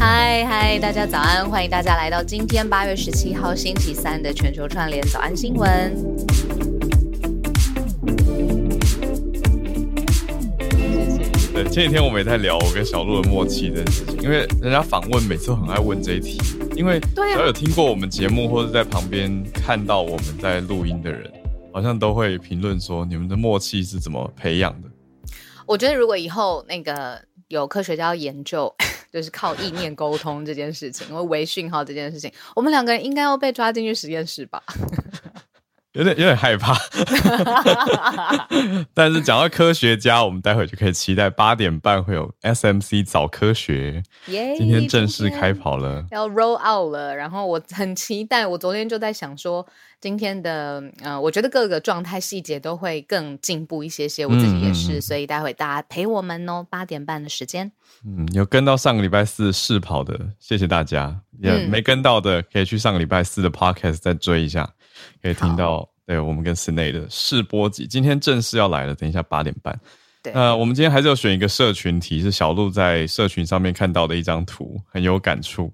[0.00, 1.46] 嗨嗨，大家早安！
[1.50, 5.68] 欢迎大家来到今天八月十七号星期三的全球串联早安新闻。
[11.52, 16.40] 对，前几天我们也在聊我跟小鹿的默契这件事情，因为人家访问每次都很爱问这一题，
[16.74, 21.30] 因为只要有听过我们节目或者在旁边看到我们在录音的人，
[21.74, 24.88] 好像都会评论说你们的默契是怎么培养的。
[25.66, 28.74] 我觉得如果以后那个有科学家要研究。
[29.12, 34.62] 就是靠意念沟通这件事情，因为微讯号这件事情，我们两个人应该要被抓进去实验室吧？
[35.92, 36.76] 有点有点害怕。
[38.94, 47.16] 但是讲到科学家，我们待会就可以期待八点半会有 SMC 早科学，今天正式开跑了，要 roll out 了。
[47.16, 49.66] 然后我很期待，我昨天就在想说。
[50.00, 57.70] 今天的呃，我觉得各个状态细节都会更进步一些些，我自己也是，所以待会大家陪我们哦，八点半的时间。
[58.06, 61.20] 嗯，有跟到上个礼拜四试跑的，谢谢大家。
[61.42, 64.68] 也没跟到的，可以去上个礼拜四的 podcast 再追一下，
[65.22, 67.86] 可以听到对我们跟 n a 的试播集。
[67.86, 69.78] 今天正式要来了，等一下八点半。
[70.22, 75.72] 对，呃，我们今天还是要选一个社群题，是小鹿在社群上面看到的一张图，很有感触。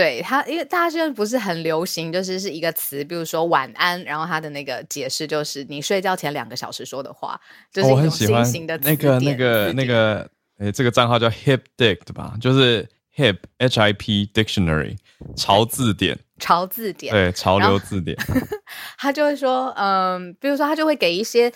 [0.00, 7.38] 对他，因为大家现在不是很流行，就是是一个词，比如说晚安，然后他的那个解释就是你睡觉前两个小时说的话，
[7.70, 10.26] 就是一种新型的那个那个那个，
[10.58, 14.96] 诶，这个账号叫 Hip Dict 吧，就是 Hip H I P Dictionary
[15.36, 18.16] 潮字典，潮字典，对，潮流字典，
[18.96, 21.52] 他就会说，嗯，比如说他就会给一些。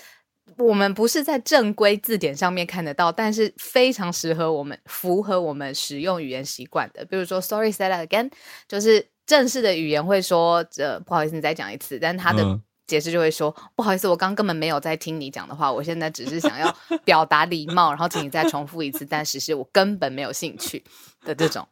[0.59, 7.05] 我们不是在正规字典上面看得到，但是非常适合我们、符合我们使用语言习惯的。
[7.05, 8.31] 比如说，Sorry, say that again，
[8.69, 11.99] 就是正式的语言会说，这不好意思，你再讲一次。
[11.99, 19.05] 但他的解释就会说，不好意思，我刚根本没有在听你讲的话，我现在只是想要表达礼貌，然后请你再重复一次。
[19.05, 20.85] 但其实我根本没有兴趣
[21.25, 21.67] 的这种，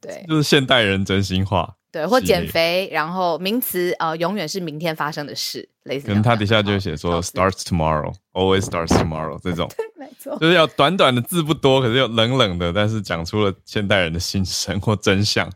[0.00, 1.74] 对，就是现代人真心话。
[1.90, 6.06] 对，或减肥，然后名词呃，永远是明天发生的事，类似。
[6.06, 15.50] 可能他底下就写说 starts tomorrow，always starts tomorrow 这种， 对，没错，就是要短短的字不多，可是又冷冷的，但是讲出了现代人的心声或真相。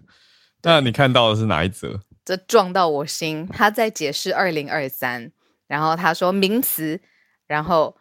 [0.62, 2.00] 那你看到的是哪一则？
[2.25, 3.47] 这撞到我心。
[3.48, 5.32] 他在解释二零二三，
[5.66, 6.98] 然后他说名词，
[7.47, 7.94] 然后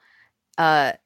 [0.55, 0.97] 呃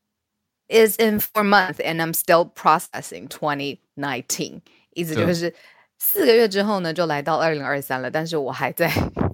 [0.67, 4.59] ，is in four months and I'm still processing twenty nineteen，
[4.95, 5.53] 意思就是。
[5.97, 8.11] 四个月之后呢，就来到二零二三了。
[8.11, 8.91] 但是我还在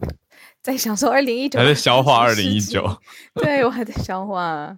[0.62, 2.98] 在享受二零一九，还在消化二零一九。
[3.42, 4.78] 对我还在消化。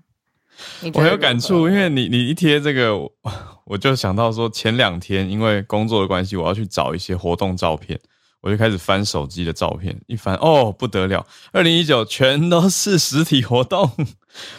[0.93, 2.97] 我很有感触，因为你你一贴这个，
[3.67, 7.99] 我就想到说，前两天因为工作的关系，我要去找一些活动照片，
[8.39, 13.91] 我就开始翻手机的照片，一翻哦不得了，二零一九全都是实体活动，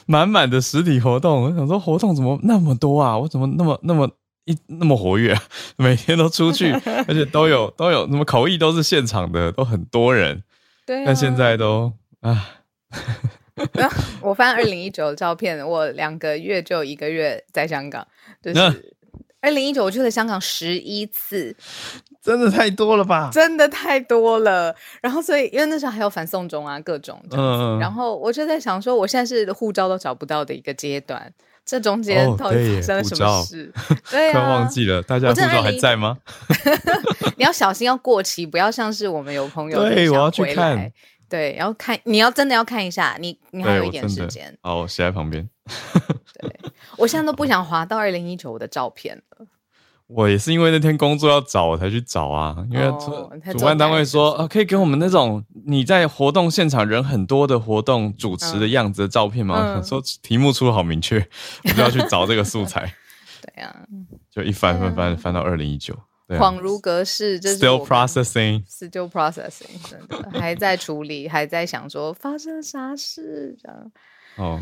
[0.05, 1.45] 满满的实体活动。
[1.45, 3.17] 我想说，活动怎么那么多啊？
[3.17, 4.11] 我怎么那么那么？
[4.45, 5.35] 一那么活跃，
[5.77, 6.71] 每天都出去，
[7.09, 10.43] 而且都有都有什么口译都是现场的，都很多人。
[10.87, 12.61] 对，但现在都啊，
[14.21, 18.07] 我翻二零一九的照片，我两个月就一个月在香港，
[18.43, 18.61] 就是
[19.41, 21.57] 二零一九我去了香港十一次，
[22.23, 23.31] 真的太多了吧？
[23.33, 24.75] 真的太多了。
[25.01, 31.33] 然后所以因为那时候还有反送中啊，各种，嗯，然后我就在想说，我现在是护照都找不到的一个阶段。
[31.65, 33.73] 这中间到底发生了什么事？
[34.11, 36.19] 对啊，忘记了，大家护照还在吗？
[37.37, 40.93] 你要小心，要过期，不要像是我们有朋友对，我要去看，
[41.29, 45.49] 对，然后看，你要真的要看一下，你你还有一点时间，好，我写在旁边。
[46.41, 46.61] 对，
[46.99, 49.47] 我现在都不想滑到二零一九的照片了。
[50.07, 52.55] 我也是因为那天工作要找，我才去找啊。
[52.71, 52.87] 因为
[53.55, 59.81] 主办单位说，呃，可以给我们那种你在活动现场人很多的活动主持的样子的照片吗？
[59.83, 61.27] 说题目出的好明确，
[61.65, 62.95] 我就要去找这个素材。
[63.41, 63.75] 对呀，
[64.31, 65.99] 就一翻翻翻翻到二零一九，
[66.29, 67.41] 恍如隔世。
[67.41, 73.93] 就是 Still processing，still processing，真的还在处理，还在想说发生了啥事这样。
[74.37, 74.61] 哦，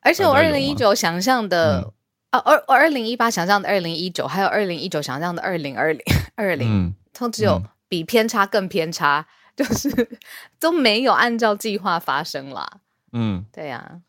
[0.00, 1.92] 而且我二零一九想象的。
[2.32, 6.02] 啊，二二零一八想象的二零一九，还有二零一九想象的二零二零
[6.34, 10.18] 二零，都只有比偏差更偏差，就是
[10.58, 12.80] 都没有按照计划发生啦。
[13.12, 14.00] 嗯，对呀。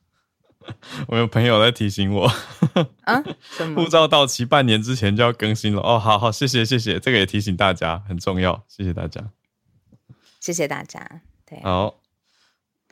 [1.08, 2.32] 我有朋友在提醒我，
[3.04, 3.22] 啊，
[3.76, 5.82] 护照到期半年之前就要更新了。
[5.82, 9.22] 哦，好好，谢谢谢谢，这个也提醒大家很重要，谢谢大家，
[10.40, 11.06] 谢谢大家。
[11.46, 11.96] 对，好，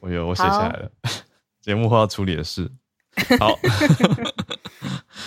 [0.02, 0.92] 我有我写下来了，
[1.64, 2.70] 节目后要处理的事。
[3.40, 3.58] 好，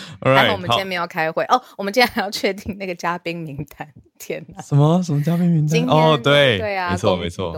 [0.22, 3.88] 还好我们今天没有开会哦，我们今天还要确定那个嘉宾名单。
[4.18, 5.80] 天哪，什么什么嘉宾名单？
[5.88, 7.52] 哦，对对啊，没错没错。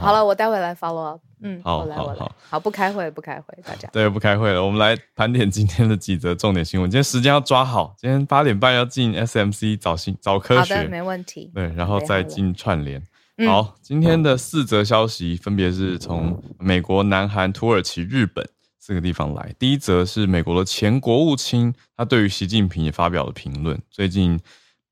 [0.00, 1.20] 好了，我待会来 follow up。
[1.44, 2.26] 嗯，好，来我来。
[2.48, 3.88] 好，不开会，不开会，大家。
[3.92, 4.64] 对，不开会了。
[4.64, 6.90] 我们来盘点今天的几则重点新闻。
[6.90, 11.50] 今天时间要抓好，今天八点半要进 SMC 早新早科学，没问题。
[11.54, 13.02] 对，然后再进串联。
[13.46, 18.46] 好，今天的四则消息分别是从美国、南韩、土耳其、日本。
[18.84, 19.54] 四个地方来。
[19.60, 23.80] 第一则是美国的前国务卿，他对于习近平也发表了评论。
[23.88, 24.40] 最近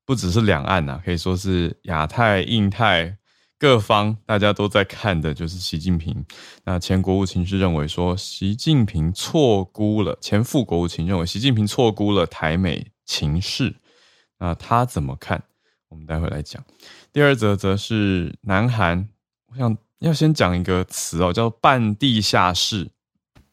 [0.05, 3.17] 不只是两岸呐，可以说是亚太、印太
[3.59, 6.25] 各方大家都在看的，就是习近平。
[6.63, 13.75] 那前国务卿是认为说，习近平错估了前副国务卿认为习近平错估了台美情势。
[14.39, 15.43] 那他怎么看？
[15.89, 16.63] 我们待会来讲。
[17.11, 19.09] 第二则则是南韩，
[19.47, 22.89] 我想要先讲一个词哦，叫半地下室。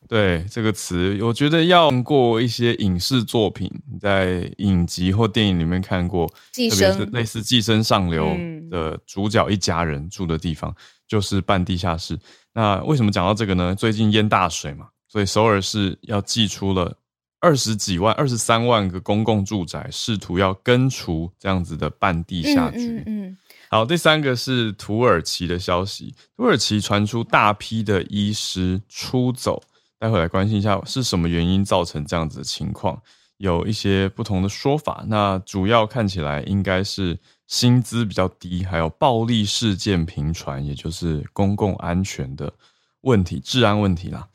[0.08, 3.70] 对这个词，我觉得要过一些影视作品，
[4.00, 8.24] 在影集或电影里面看过，特别是类似《寄生上流》
[8.70, 10.74] 的主角一家人住的地方，
[11.06, 12.18] 就是半地下室。
[12.54, 13.74] 那为什么讲到这个呢？
[13.74, 16.96] 最近淹大水嘛，所以首尔市要寄出了
[17.38, 23.02] 二十几万、二十三万个公共住宅，试图要根除这样子的半地下局。
[23.04, 23.36] 嗯，
[23.70, 29.62] 好，第三个是土耳其的消息，土耳其传出大批的医师出走。
[29.98, 33.02] 待会来关心一下是什么原因造成这样子的情况，
[33.38, 35.04] 有一些不同的说法。
[35.08, 37.18] 那主要看起来应该是
[37.48, 42.52] 薪资比较低，还有暴力事件频传，也就是公共安全的
[43.00, 44.28] 问题、治安问题啦。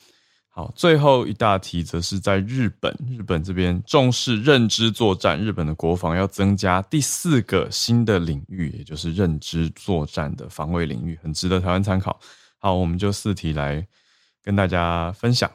[0.49, 12.19] 好，最后一大题则是在日本，日本这边重视认知作战，日本的国防要增加第四个新的领域，也就是认知作战的防卫领域，很值得台湾参考。
[12.59, 13.87] 好，我们就四题来。
[14.43, 15.49] 跟大家分享，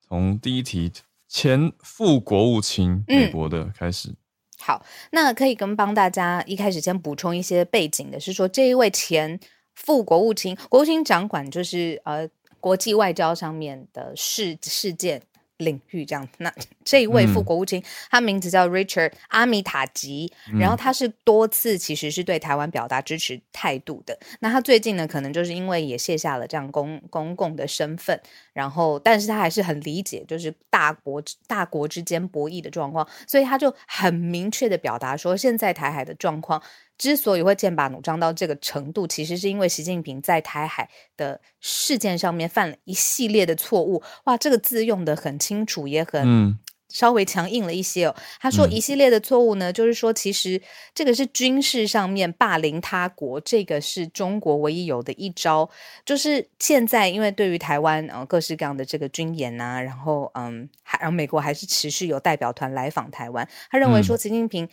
[0.00, 0.90] 从第一题
[1.28, 4.14] 前副国务卿美国的开始。
[4.58, 9.38] 好，那可以跟帮大家一开始先补充一些背景的是说，这一位前
[9.74, 12.26] 副国务卿，国务卿掌管就是呃
[12.58, 15.22] 国际外交上面的事事件。
[15.58, 16.52] 领域这样，那
[16.84, 24.18] 这一位副国务卿，他名字叫 Richard 阿米塔吉，然后他是多次其实是对台湾表达支持态度的。
[24.40, 28.20] 那他最近呢，可能就是因为也卸下了这样公公共的身份，
[28.52, 36.62] 然后但是他还是很理解，就是大国大国之间博弈的状况，所以他就很明确的表达说，现在台海的状况。
[36.98, 44.02] 之所以会剑拔弩张到这个程度，其实是因为习近平在台海的事件上面犯了一系列的错误。
[44.24, 46.58] 哇，这个字用的很清楚，也很
[46.88, 48.16] 稍微强硬了一些哦。
[48.40, 50.58] 他说一系列的错误呢，就是说其实
[50.94, 55.68] 这个是军事上面霸凌他国，这个是中国唯一有的一招。
[56.04, 64.66] 就是现在因为对于台湾呃各式各样的这个军演啊，然后嗯，还然后美国还是持续有代表团来访台湾，他认为说习近平。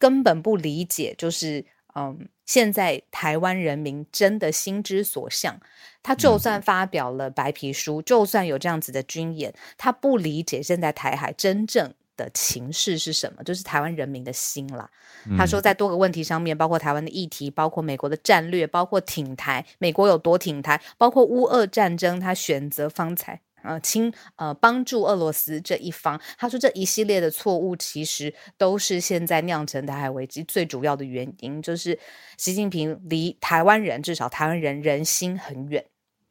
[0.00, 1.64] 根本不理解，就是
[1.94, 5.60] 嗯，现在台湾人民真的心之所向。
[6.02, 14.90] 他就算发表了白皮书，就算有这样子的军演，他不理解现在台海真正的情势是什么，就是台湾人民的心啦。
[15.36, 23.42] 他说，在多个问题上面，包括台湾的议题，包括美国的战略，包括挺台，美国有多挺台，包括乌俄战争，他选择方才。
[23.62, 31.98] 呃，亲，呃，帮助俄罗斯这一方，他说这一系列的错误，其实都是现在酿成台海危机最主要的原因，就是
[32.36, 35.84] 习近平离台湾人，至少台湾人人心很远。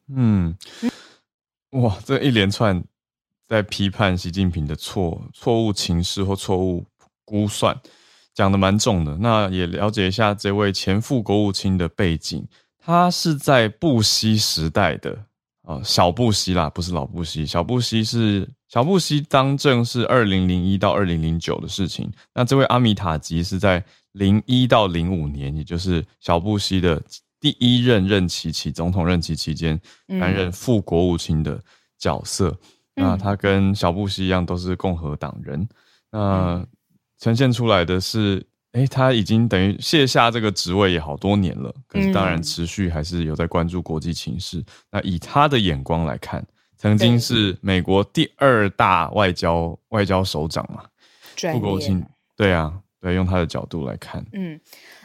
[0.08, 0.58] 嗯，
[1.72, 2.84] 哇，这一连串
[3.48, 6.86] 在批判习近平的错错误情势或错误
[7.24, 7.80] 估算，
[8.34, 9.18] 讲的蛮重的。
[9.18, 12.48] 那也了解一下这位前副国务卿的背景，
[12.80, 15.26] 他是在布希时代的。
[15.70, 17.46] 哦，小布希啦，不是老布希。
[17.46, 22.12] 小布希是小布希当政是二零零一到二零零九的事情。
[22.34, 23.84] 那这位阿米塔吉是在
[24.14, 27.00] 零一到零五年，也就是小布希的
[27.40, 29.80] 第一任任期期总统任期期间，
[30.20, 31.62] 担任副国务卿的
[32.00, 32.58] 角色。
[32.96, 35.70] 那他跟小布希一样，都是共和党人。
[36.12, 36.66] 那
[37.20, 38.44] 呈现出来的是。
[38.74, 44.64] 哎，他已经等于卸下这个职位也好多年了，可是当然持续还是有在关注国际情势。
[44.92, 46.46] 那以他的眼光来看，
[46.78, 50.84] 曾经是美国第二大外交外交首长嘛，
[51.52, 52.06] 不国务卿，
[52.38, 54.60] 对啊，对，用他的角度来看，嗯，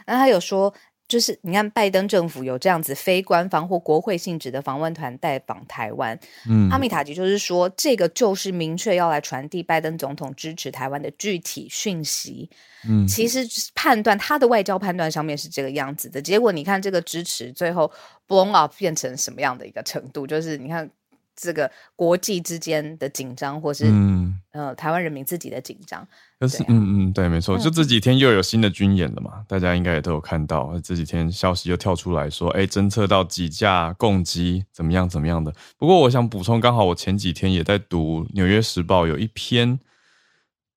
[0.05, 0.73] 那他有说。
[1.15, 12.49] 就就是你看拜登政府有这样子非官方或国会性质的访问团带访台湾，嗯阿米塔吉就是说，这个就是明确要来传递拜登总统支持台湾的具体讯息。
[12.85, 17.89] 嗯其实判断他的外交判断上面是这个样子的，结果你看这个支持最后
[18.27, 20.27] blown up 变成什么样的一个程度？
[20.27, 20.89] 就是你看
[21.35, 26.07] 这个国际之间的紧张，或是、嗯，呃台湾人民自己的紧张。
[26.39, 35.53] 可是啊嗯嗯对，没错，嗯就这几天又有新的军演了嘛，大家应该也都有看到，这几天消息又跳出来说，哎，侦测到几架共机怎么样怎么样的。
[35.77, 39.79] 不过我想补充，刚好我前几天也在读《纽约时报》有一篇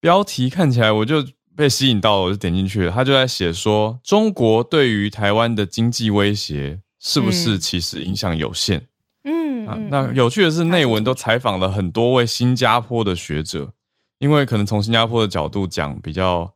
[0.01, 1.25] 标题，看起来我就
[1.57, 8.87] 被吸引到了，我就点进去了，他就在写说，中国对于台湾的经济威胁是不是嗯其实影响有限？
[9.25, 13.73] 嗯嗯那有趣的是，内文都采访了很多位新加坡的学者，
[14.19, 16.55] 因为可能从新加坡的角度讲，比较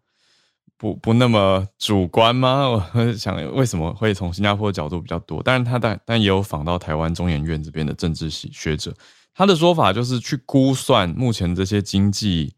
[0.78, 2.69] 不不那么主观吗？
[2.69, 5.42] 我会想为什么会从新加坡的角度比较多？
[5.42, 8.95] 但是，他但但也有访到台湾中研院这边的政治系学者，
[9.35, 12.54] 他的说法就是去估算目前这些经济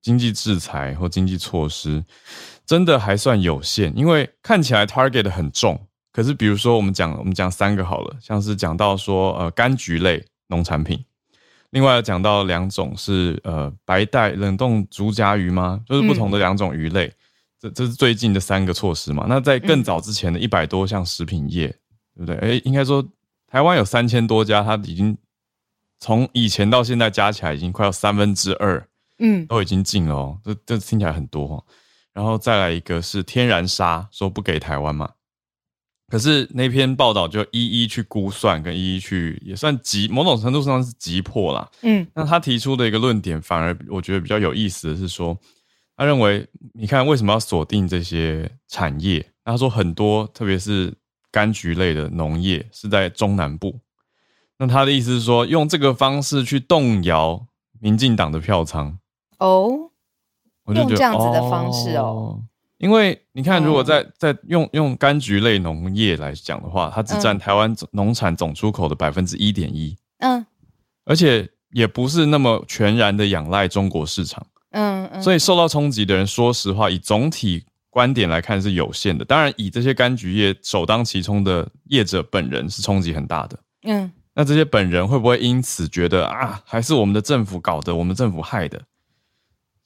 [0.00, 2.04] 经济制裁或经济措施，
[2.66, 5.86] 真的还算有限，因为看起来 target 很重。
[6.12, 11.02] 可是，比如说我们讲我们讲三个好了，像是讲到说呃柑橘类农产品，
[11.70, 15.80] 另外讲到两种是呃白带冷冻竹荚鱼吗？
[15.86, 17.10] 就是不同的两种鱼类，
[17.58, 19.24] 这这是最近的三个措施嘛。
[19.26, 21.68] 那在更早之前的一百多项食品业，
[22.14, 22.36] 对不对？
[22.36, 23.02] 诶，应该说
[23.46, 25.16] 台湾有三千多家，它已经
[25.98, 28.86] 从以前到现在加起来已经快要三分之二
[29.18, 31.64] 嗯都已经进了哦，这这听起来很多哦。
[32.12, 35.10] 然后再来一个是天然砂，说不给台湾嘛。
[36.12, 41.66] 可是那篇报道就一一去估算，跟一一去也算急，某种程度上是急迫啦。
[41.80, 45.34] 嗯那他提出的一个论点，反而我觉得比较有意思的是说，
[45.96, 49.26] 他认为你看为什么要锁定这些产业？
[49.42, 50.92] 他说很多，特别是
[51.32, 53.80] 柑橘类的农业是在中南部。
[54.58, 57.46] 那他的意思是说，用这个方式去动摇
[57.80, 58.98] 民进党的票仓。
[59.38, 59.90] 哦，
[60.66, 62.42] 用这样子的方式哦
[62.82, 63.86] 因为你看，如果嗯。
[63.86, 67.38] 在在用用柑橘类农业来讲的话，它只占嗯。
[67.38, 70.44] 台湾总农产总出口的百分之一点一，嗯。
[71.04, 79.24] 而且也不是那么全然的仰赖中国市场，嗯嗯，所以受到冲击的人，说实话，以总体观点来看是有限的。
[79.24, 83.56] 当然，以这些柑橘业首当其冲的业者本人是冲击很大的。
[83.84, 84.10] 嗯。
[84.34, 88.82] 那这些本人会不会因此觉得啊，还是我们的政府搞的，我们政府害的？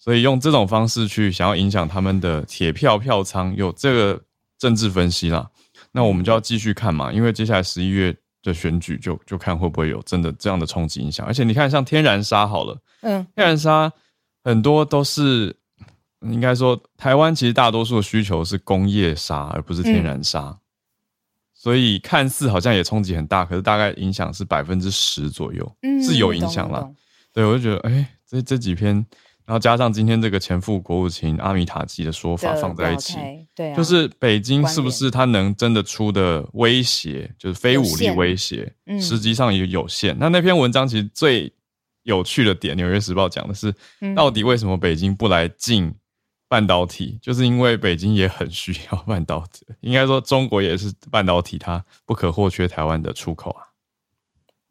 [0.06, 4.22] 所以用这种方式去想要影响他们的铁票票仓，有这个
[4.56, 5.50] 政治分析啦。
[5.90, 11.26] 那我们就要继续看嘛，因为接下来十一月的选举就就看会不会有真的这样的冲击影响。
[11.26, 13.92] 而且你看，像天然砂好了，嗯天然砂
[14.44, 15.56] 很多都是
[16.20, 20.56] 应该说，台湾其实大多数的需求是工业砂，而不是天然砂。
[21.52, 26.88] 所以看似好像也冲击很大，可是大概影响是百分之十左右，嗯，是有影响啦。
[27.32, 29.04] 对，我就觉得，哎、这这几篇，
[29.46, 33.16] 然后加上今天这个前副国务卿阿米塔基的说法放在一起，
[33.54, 40.16] 对啊，就是北京是不是它能真的出的威胁，就是非武力威胁，嗯实际上也有限。
[40.18, 41.52] 那那篇文章其实最
[42.02, 45.94] 有趣的点，《纽约时报》讲的是，嗯到底为什么北京不来进
[46.48, 47.16] 半导体？
[47.22, 53.62] 就是因为北京也很需要半导体，应该说中国也是半导体它不可或缺台湾的出口啊。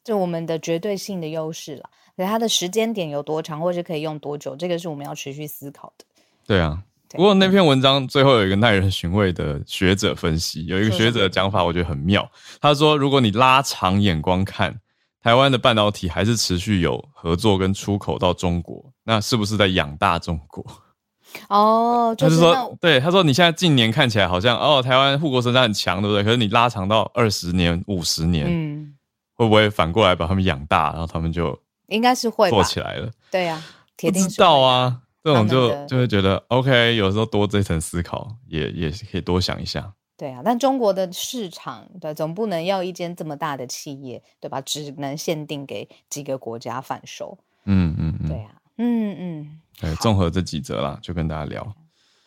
[0.04, 1.90] 就我们的绝对性的优势了。
[2.16, 6.04] 可是它的时间点有多长，或者可以用多久，这个是我们要持续思考的。
[6.46, 12.28] 对啊，不过那篇文章最后有一个耐人寻味的学者分析，有一个学者的讲法，我觉得很妙。
[12.60, 14.80] 他说，如果你拉长眼光看，
[15.22, 20.64] 台湾的半导体还是持续有合作跟出口到中国，那是不是在养大中国？
[21.50, 26.22] 哦，就是那说，对，他说你现在近年看起来好像哦，台湾护国神山很强，对不对？
[26.22, 28.94] 可是你拉长到二十年、五十年，嗯，
[29.34, 31.58] 会不会反过来把他们养大，然后他们就
[31.88, 32.62] 应该是会做？
[32.64, 33.10] 起来了？
[33.30, 33.62] 对呀、
[33.96, 34.40] 铁定知。
[34.40, 39.92] 道啊，这种就就会觉得 OK，有时候多这层思考，也也可以多想一下。
[40.16, 44.60] 对啊，但中国的市场，对，总不能要一间这么大的企业，对吧？
[44.62, 47.38] 只能限定给几个国家贩售。
[47.66, 51.74] 嗯嗯嗯，对啊，嗯嗯，对，综合这几则啦，就跟大家聊。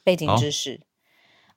[0.04, 0.80] 背景知识。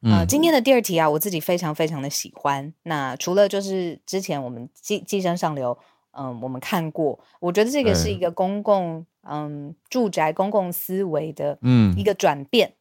[0.00, 2.72] 呃，嗯，今天的第二题啊，我自己非常非常的喜欢。
[2.84, 5.78] 那除了就是之前我们寄寄生上流，
[6.12, 11.94] 嗯，我们看过，我觉得这个是一个公共嗯住宅公共思维的嗯。
[11.96, 12.74] 一个转变。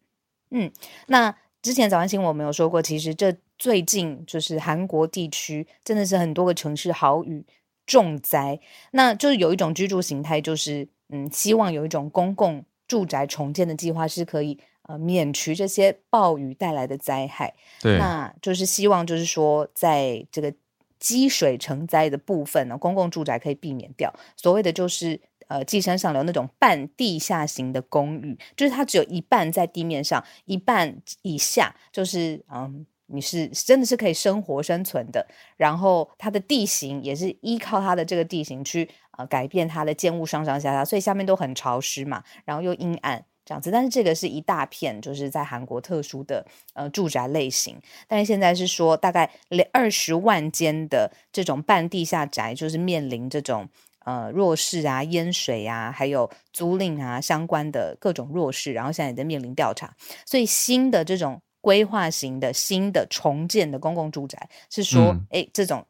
[0.50, 0.72] 嗯，
[1.08, 7.46] 那之前早安新闻我们有说过，其实这最近就是韩国地区真的是很多个城市豪雨
[7.86, 8.60] 重灾，
[8.92, 17.54] 那就是有一种居住形态，就是嗯，希望有一种公共住宅重建的计划是可以呃免除这些暴雨带来的灾害。
[17.82, 20.54] 对，那就是希望就是说，在这个
[21.01, 24.13] 积水成灾的部分呢，公共住宅可以避免掉。
[24.38, 32.86] 所谓的就是呃，寄生上流那种半地下型的公寓，就是它只有一半在地面上，一半以下就是嗯。
[33.13, 35.27] 你是真的是可以生活生存的，
[35.58, 43.70] 然后它的地形也是依靠它的这个地形去呃改变它的建物上上下下，所以下面都很潮湿嘛，然后又阴暗这样子。
[43.70, 47.75] 但是这个是一大片，就是在韩国特殊的呃住宅类型。
[48.08, 49.29] 但是现在是说大概
[49.74, 53.67] 二十万间的这种半地下宅，就是面临这种
[54.05, 59.93] 呃弱势啊、淹水啊，还有租赁啊相关的各种弱势，然后现在也在面临调查，
[60.25, 61.41] 所以新的这种。
[61.63, 65.86] 规划型的新的重建的公共住宅是说，哎，这种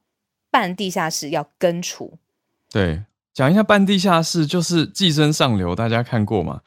[0.50, 2.18] 半地下室要根除。
[2.70, 3.02] 对，
[3.34, 6.60] 讲一下半地下室，就是寄生上流，大家看过吗？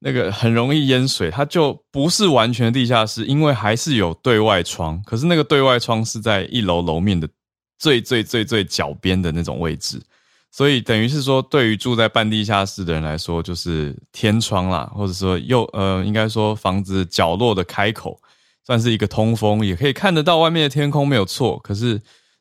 [0.00, 7.28] 那个很容易淹水，它就不是完全地下室，因为还是有对外窗，可是那个对外窗是在一楼楼面的
[7.78, 10.00] 最最最最角边的那种位置，
[10.50, 18.20] 所以等于是说，对于住在半地下室的人来说，就是天窗啦，或者说又呃，应该说房子角落的开口。
[18.66, 21.58] 算是一个通风，也可以看得到外面的天空，没有错。
[21.60, 21.98] 可是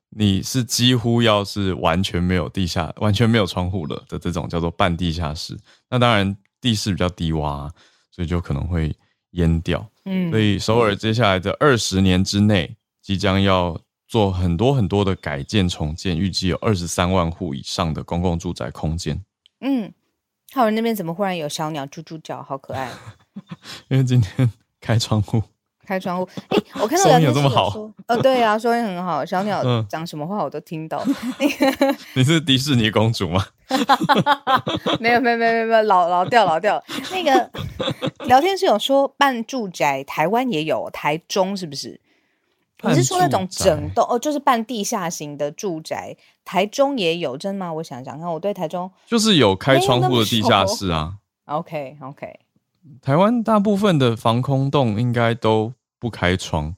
[0.10, 5.58] 你是几乎要是完全没有地下、完全没有窗户了的这种叫做半地下室。
[5.90, 7.70] 那当然地势比较低洼，
[8.12, 8.96] 所以就可能会
[9.32, 9.88] 淹掉。
[10.06, 19.22] 嗯，所以首尔接下来的二十年之内，即将要做很多很多的改建重建，预计有二十三万户以上的公共住宅空间。
[19.62, 19.94] 嗯，
[20.54, 22.90] 浩文那边怎么忽然有小鸟啾啾叫，好可爱。
[23.90, 25.44] 因为今天开窗户。
[25.86, 27.72] 开窗户，哎，我看到收音有这么好？
[28.08, 29.24] 呃，对啊，收音很好。
[29.24, 31.02] 小 鸟讲什么话我都听到。
[32.14, 33.46] 你是迪士尼公主吗？
[35.00, 36.84] 没有，没有，没有，没有，老老掉，老掉。
[37.12, 37.52] 那个
[38.28, 42.00] 聊天室有说半住宅，台湾也有，台中是不是？
[42.84, 46.16] 你是说那种整栋哦，就是半地下型的住宅？
[46.46, 47.74] 台中也有，真的吗？
[47.74, 51.16] 我想想看，我对台中就是有开窗户的地下室啊。
[51.46, 52.40] OK，OK。
[53.02, 56.76] 台湾大部分的防空洞应该都不开窗，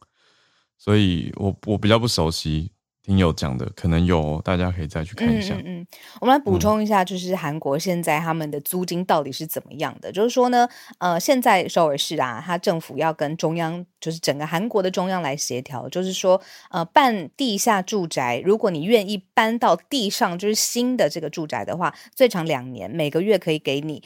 [0.78, 2.72] 所以我我比较不熟悉。
[3.10, 5.60] 听友讲的可能有，大家可以再去看一下。
[5.66, 5.84] 嗯，
[6.22, 10.12] 我们来补充一下，就是韩国现在他们的租金到底是怎么样的？
[10.12, 24.04] 就是说呢，呃，现在首尔市啊，它政府要跟中央，就是整个韩国的中央来协调，就是说，呃，办地下住宅，如果你愿意搬到地上，就是新的这个住宅的话，最长两年，每个月可以给你。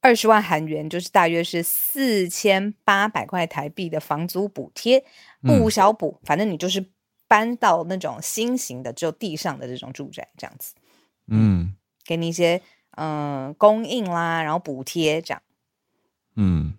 [0.00, 5.04] 二十万韩元就是大约是四千八百块台币的房租补贴，
[5.42, 6.84] 不小补，反正你就是
[7.32, 10.74] 搬到那种新型的只有地上的这种住宅这样子，
[11.28, 12.60] 嗯，给你一些
[12.98, 15.42] 嗯供应啦，然后补贴这样，
[16.36, 16.74] 嗯，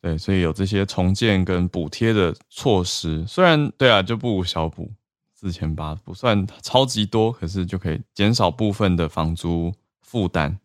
[0.00, 4.90] 对，所以有这些重建跟补贴的措施，虽然对啊就不无小补，
[5.34, 10.58] 四千八不算超级多，可是就可以减少部分的房租负担。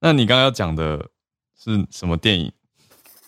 [0.00, 1.10] 那你刚刚要讲的。
[1.64, 2.52] 是什么电影？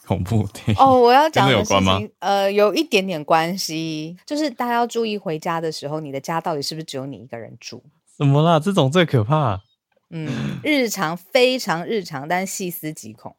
[0.06, 1.00] 恐怖电影哦！
[1.00, 7.82] 我要讲的事情，呃，有一点点关系，就是大家要注意回家的时候，你的家到底是不是只有你一个人住？
[8.16, 8.60] 怎么啦？
[8.60, 9.62] 这种最可怕。
[10.10, 13.34] 嗯，日常非常日常，但细思极恐，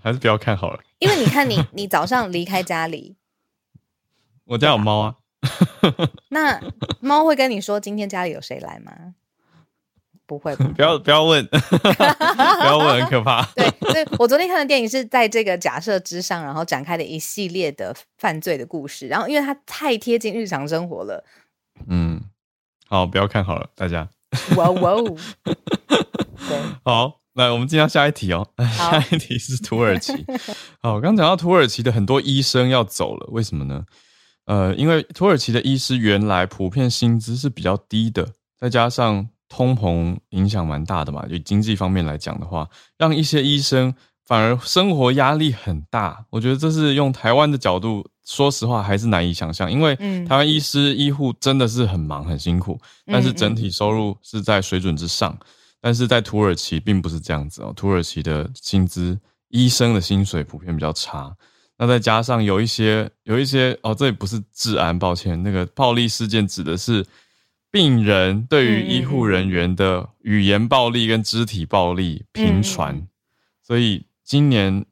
[0.00, 0.80] 还是不要看好了。
[0.98, 3.16] 因为你看，你 你早上离开家里，
[4.44, 5.16] 我家有猫啊。
[6.28, 6.60] 那
[7.00, 9.14] 猫会跟你说今天家里有谁来吗？
[10.26, 13.44] 不会，不要不要问， 不要问，很可怕。
[13.54, 19.06] 对，所以我昨天看的电影是在这个假设之上，然后展开的一系列的犯罪的故事。
[19.06, 21.22] 然后，因为它太贴近日常生活了。
[21.88, 22.22] 嗯，
[22.88, 24.08] 好，不要看好了，大家。
[24.56, 25.16] 哇哇哦！
[25.44, 28.48] 对，好，来我们进到下一题哦。
[28.78, 30.24] 下一题是土耳其。
[30.80, 33.84] 好，刚讲到土耳其的很多医生要走了，为什么呢？
[34.46, 39.28] 呃，因为土耳其的医师原来普遍薪资是比较低的，再加上。
[39.54, 43.94] 通膨影响蛮大的嘛，就经济方面来讲的话，让一些医生
[44.26, 46.26] 反而生活压力很大。
[46.30, 49.94] 我觉得这是用台湾的角度，说实话还是难以想象，因为
[50.26, 55.38] 台湾医师医护真的是很忙很辛苦，但是整体收入是在水准之上。
[55.80, 59.16] 但是在土耳其并不是这样子哦，土耳其的薪资，
[59.50, 61.32] 医生的薪水普遍比较差。
[61.78, 67.06] 那再加上有一些有一些哦，这也不是治安，抱歉，那个暴力事件指的是。
[67.74, 73.04] 病人对于医护人员的语言暴力跟肢体暴力频传，
[73.64, 74.86] 所以今年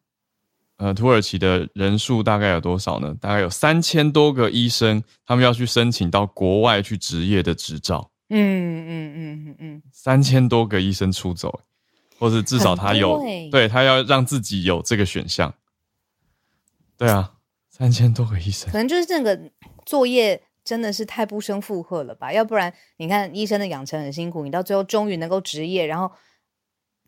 [0.79, 3.15] 呃土耳其的人数大概有多少呢？
[3.21, 8.11] 大概有三千多个医生，他们要去申请到国外去执业的执照。
[8.31, 11.61] 嗯嗯嗯嗯嗯，三千多个医生出走，
[12.19, 15.55] 或是至少他有，对他要让自己有这个选项。
[16.97, 17.35] 对啊，
[17.71, 19.41] 三千多个医生可，能就是这个
[19.87, 22.33] 作业真的是太不生负荷了吧？
[22.33, 26.11] 要不然你看医生的养成很辛苦，你到最后终于能够执业，然后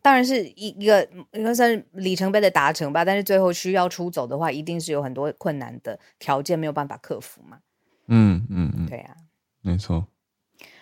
[0.01, 3.05] 当然是一一个应该算是里程碑的达成吧。
[3.05, 7.59] 但是最后需要出走的话，一定是有很多困难的条件没有办法克服嘛。
[8.07, 9.15] 嗯嗯嗯，对啊。
[9.61, 10.07] 没错。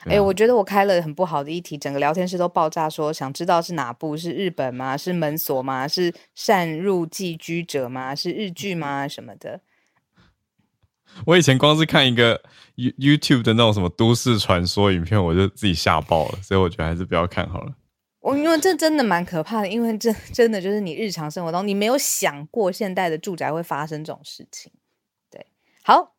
[0.05, 4.17] 哎、我觉得我开了很不好的一题，整个聊天室都爆炸说，想知道是哪部？
[4.17, 4.97] 是日本吗？
[4.97, 5.88] 是门锁吗？
[5.88, 8.13] 是擅入寄居者吗？
[8.13, 9.07] 是日剧吗？
[9.07, 9.62] 什么的？
[11.26, 12.41] 我以前光是看一个
[12.76, 17.73] You YouTube 的那种什么都市传说影片，我就自己吓爆了，所以我觉得还是不要看好了。
[18.19, 24.71] 我因为这真的蛮可怕的，因为这真的就是你日常生活中你没有想过现代的住宅会发生这种事情。
[25.30, 25.45] 对，
[25.84, 26.13] 好，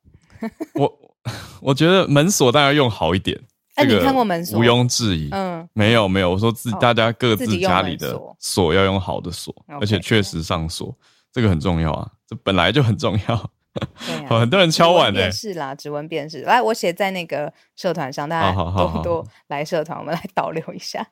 [0.74, 1.16] 我
[1.62, 3.40] 我觉得门锁当然用好一点，
[3.76, 5.30] 哎你这个看过门锁毋庸置疑。
[5.32, 10.94] 嗯，没有没有，我说自哦大家各自家里的锁锁要用好的锁而且确实上锁，
[11.32, 13.50] 这个很重要啊，这本来就很重要。
[14.06, 14.40] 对啊。
[14.40, 16.42] 很多人敲碗欸呢、辨识啦，指纹辨识。
[16.42, 21.06] 来，我写在那个社团上，大家多多来社团，我们来导流一下。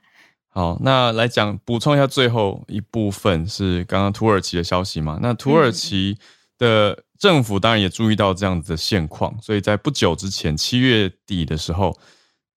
[0.48, 5.18] 好，那来讲补充一下最后一部分是刚刚土耳其的消息嘛？
[5.22, 6.18] 那土耳其
[6.58, 11.96] 的政府当然也注意到这样子的现况，所以在不久之前七月底的时候，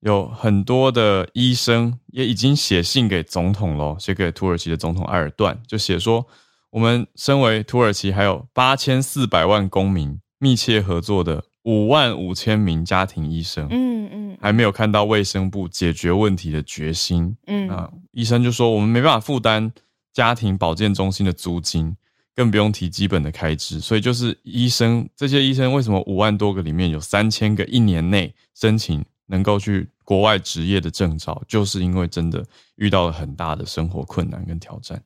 [0.01, 6.27] 有很多的医生也已经写信给总统咯，写给土耳其的总统埃尔段，就写说
[6.75, 17.37] 我们身为土耳其还有八千四百万公民密切合作的五万五千名家庭医生，嗯嗯还没有看到卫生部解决问题的决心。
[17.47, 19.71] 嗯啊，医生就说我们没办法负担
[20.11, 21.95] 家庭保健中心的租金，
[22.35, 23.79] 更不用提基本的开支。
[23.79, 35.01] 所以就是医生这些医生为什么五万多个里面有三千个一年内申请能够去国外执业的证照，就是因为真的遇到了很大的生活困难跟挑战。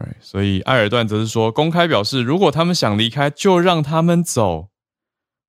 [0.00, 4.68] 哎，所以埃尔段则是说，公开表示，如果他们想离开，就让他们走。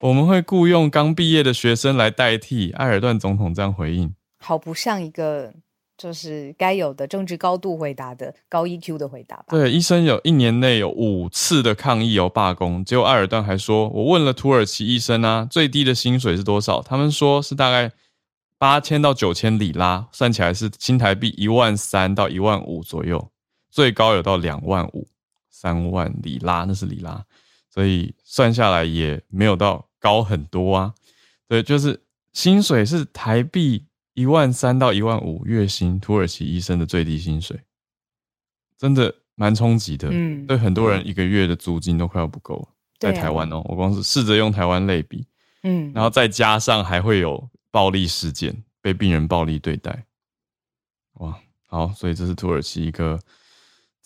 [0.01, 2.71] 我们会雇佣刚毕业的学生来代替。
[2.71, 4.13] 埃尔段总统这样回应。
[4.39, 5.53] 好不像一个
[5.97, 9.45] 就是该有的政治高度回答的高 EQ 的回答吧？
[9.49, 16.81] 对，医生有一年内有五次的抗议有罢工，结果埃尔段还说，我问了土耳其医生啊，最低的薪水是多少？
[16.81, 17.91] 他们说是大概
[18.57, 23.29] 八千到九千里拉，算起来是新台币一万三到一万五左右，
[23.79, 25.07] 最高有到两万五，
[25.49, 27.25] 三万里拉，那是里拉，
[27.69, 30.93] 所以算下来也没有到高很多啊。
[31.47, 37.57] 对，就是薪水是台币一万三到一万五月薪，土耳其医生的最低薪水，
[38.77, 40.09] 真的蛮冲击的。
[40.11, 42.67] 嗯对很多人一个月的租金都快要不够了，
[42.99, 45.25] 在台湾哦，我光是试着用台湾类比，
[45.63, 50.05] 嗯，然后再加上还会有暴力事件，被病人暴力对待，
[51.13, 53.17] 哇，好，所以这是土耳其一个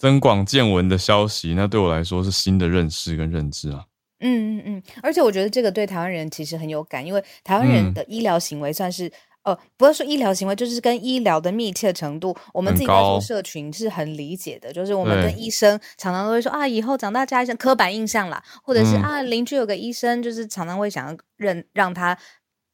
[0.03, 3.85] 增广见闻的消息，那对我来说是新的认识跟认知啊。
[4.19, 9.09] 嗯嗯嗯，而且我觉得这个对台湾人其实很有感，因为台湾人嗯的医疗行为算是。
[9.43, 14.71] 呃，不要说医疗行为，就是跟医疗的密切程度，我们自己在做高社群是很理解的。
[14.71, 22.17] 就是我们对跟医生常常都会说啊，以后长大加医生，刻板印象啦，或者是、嗯啊，邻居有个医生，就是常常会想要认让他，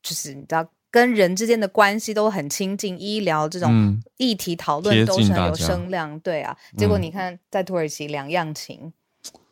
[0.04, 6.56] 就是你知道跟人之间的关系都很亲近，医疗这种嗯议题讨论都是很有声量，对啊。
[6.78, 8.92] 结果嗯你看，在土耳其两样情，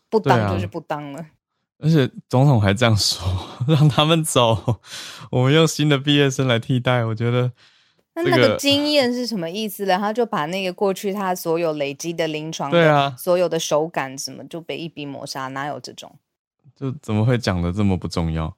[0.09, 1.25] 不当就是不当了。
[1.79, 3.21] 而且总统还这样说，
[3.67, 4.79] 让他们走，
[5.29, 7.51] 我们用新的毕业生来替代，我觉得
[8.15, 9.95] 这那那个个经验是什么意思呢？
[9.99, 16.15] 他就把那个过去他所有累积的临床的对啊所有的手感什么就被一笔抹杀，哪有这种？
[16.75, 18.57] 就怎么会讲的这么不重要？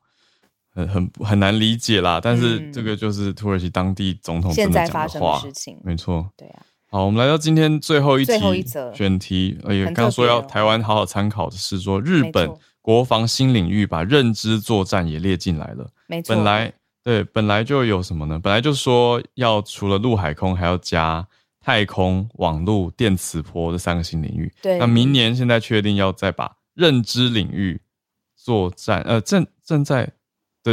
[0.74, 2.20] 很很很难理解啦。
[2.22, 6.30] 但是嗯这个就是土耳其当地总统现在发生的话事情，没错。
[6.38, 12.50] 对啊，好，我们来到今天最后一题最后一则选题，呃，也很刚说要台湾好好参考的是说，日本
[12.82, 15.90] 国防新领域把认知作战也列进来了。
[16.08, 16.36] 没错。
[16.36, 18.40] 本来对，本来就有什么呢？
[18.40, 21.26] 本来就说要除了陆海空，还要加
[21.62, 24.52] 太空、网络、电磁波这三个新领域。
[24.62, 27.80] 对那明年现在确定要再把认知领域
[28.36, 30.12] 作战，呃，正正在，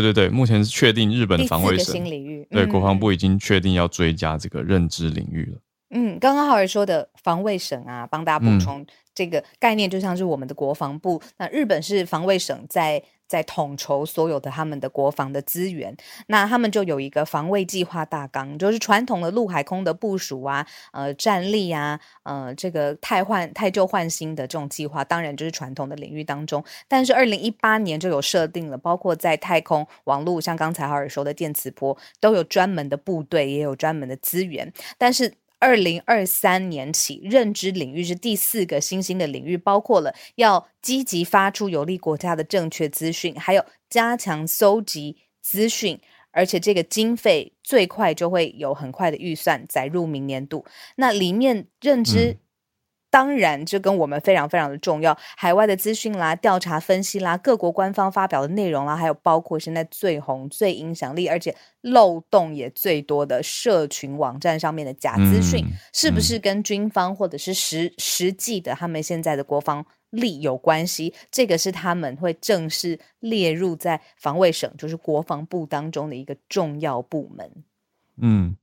[0.01, 5.59] 对对对，目前是确定日本防卫省新领域，对，嗯国防部已经确定要追加这个认知领域了。
[5.91, 11.23] 嗯，刚刚浩儿说的防卫省啊，帮大家补嗯充、这个概念，就像是我们的国防部。
[11.39, 15.97] 那日本是防卫省在在统筹所有的他们的国防的资源，
[16.29, 26.65] 那他们就有一个防卫计划大纲，就是传统的陆海空的部署啊，呃，战力啊，呃，这个汰换汰旧换新的这种计划，当然就是传统的领域当中。
[26.89, 34.73] 但是二零一八年就有设定了，包括在太空、网络，像刚才浩尔说的电磁波，都有专门的部队，也有专门的资源。
[34.97, 50.65] 但是二零二三年起，认知领域是第四个新兴的领域，包括了要积极发出有利国家的正确资讯，还有加强搜集资讯，而且这个经费最快就会有很快的预算载入明年度。
[50.97, 52.39] 那里面认知。
[53.17, 55.17] 当然，这跟我们非常非常的重要。
[55.39, 71.15] 海外的资讯啦、调查分析啦、各国官方发表的内容啦，还有包括现在最红、最影响力，而且漏洞也最多的社群网站上面的假资讯，是不是跟军方或者是实实际的他们现在的国防力有关系？
[71.31, 77.51] 这个是他们会正式列入在防卫省，就是国防部当中的一个重要部门。
[78.21, 78.55] 嗯。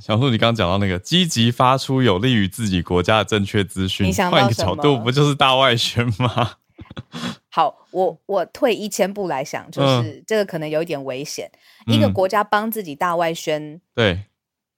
[0.00, 6.52] 小树，你刚刚讲到那个积极发出有利于自己国家的正确资讯，换一个角度，不就是大外宣吗？
[7.50, 11.50] 好，我我退一千步来想，就是这个可能有一点危险。
[11.86, 14.24] 一个国家帮自己大外宣，对，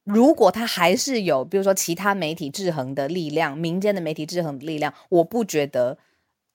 [0.05, 5.99] 如果他还是有，比如说其他媒体制衡的力量，民间的媒体制衡的力量，我不觉得。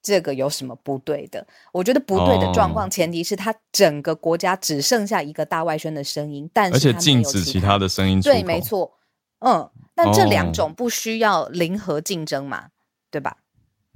[0.02, 1.46] 这个有什么不对的？
[1.74, 8.22] 我觉得不对的状况，前提是他整个国家只剩下一个大外宣的声音，但是而且禁止其他的声音。
[8.22, 8.94] 对，没错，
[9.40, 12.68] 嗯，但这两种不需要零和竞争嘛，
[13.12, 13.38] 对吧？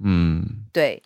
[0.04, 1.02] 嗯，对。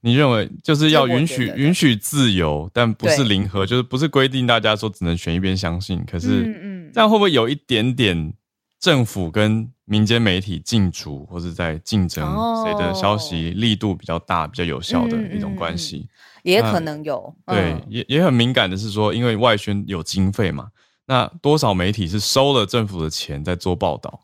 [0.00, 6.04] 你认为就是要允许允许自由，但不是零和，就是不是规定大家说只能选一边相信？
[6.04, 8.34] 可是，嗯嗯，这样会不会有一点点
[8.80, 9.72] 政府跟？
[9.86, 12.24] 民间媒体竞逐或者在竞争
[12.64, 16.08] 谁的消息力度比较大、比较有效的一种关系，
[16.42, 17.34] 也可能有。
[17.46, 20.68] 对，也也很敏感的是说，因为外宣有经费嘛，
[21.06, 24.20] 那多少媒体是收了政府的钱在做报道，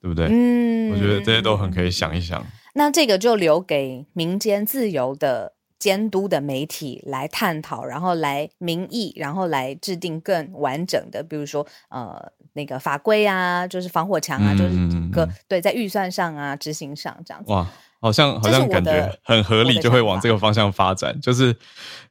[0.00, 0.28] 对不对？
[0.30, 2.46] 嗯，我觉得这些都很可以想一想。
[2.74, 5.54] 那这个就留给民间自由的。
[5.78, 12.20] 监督的媒体来探讨，然后来民意，然后来制定更完整的，比如说呃
[12.54, 17.52] 那个法规啊，就是防火墙啊，就是个对在预算上啊、执行上这样子。
[17.52, 17.64] 哇，
[18.00, 21.20] 好像好像感觉很合理，就会往这个方向发展。
[21.20, 21.54] 就是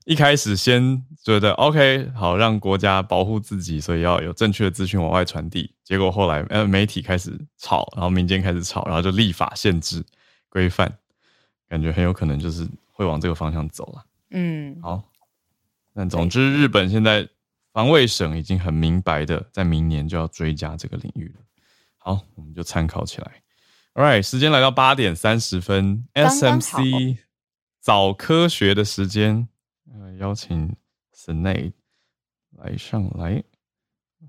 [0.06, 5.74] 一开始先觉得 OK，好让国家保护自己，所以要有正确的资讯往外传递。
[5.84, 10.02] 结果后来呃媒体开始吵，然后民间开始吵，然后就立法限制
[10.48, 10.94] 规范，
[11.68, 12.66] 感觉很有可能就是。
[12.98, 14.04] 会往这个方向走了。
[14.32, 15.04] 嗯，好。
[15.94, 17.30] 那总之，日本现在
[17.72, 21.42] 防卫省已经很明白的，在明年就要追加这个领域了。
[21.98, 23.44] 好，我们就参考起来。
[23.94, 27.20] All right，时间来到八点三十分，SMC
[27.80, 29.48] 早科学的时间。
[29.94, 30.76] 呃，邀请
[31.12, 31.72] s n a
[32.58, 33.44] 来上来，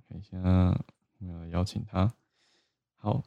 [0.07, 2.13] 看一下，呃，邀请他。
[2.97, 3.23] 好。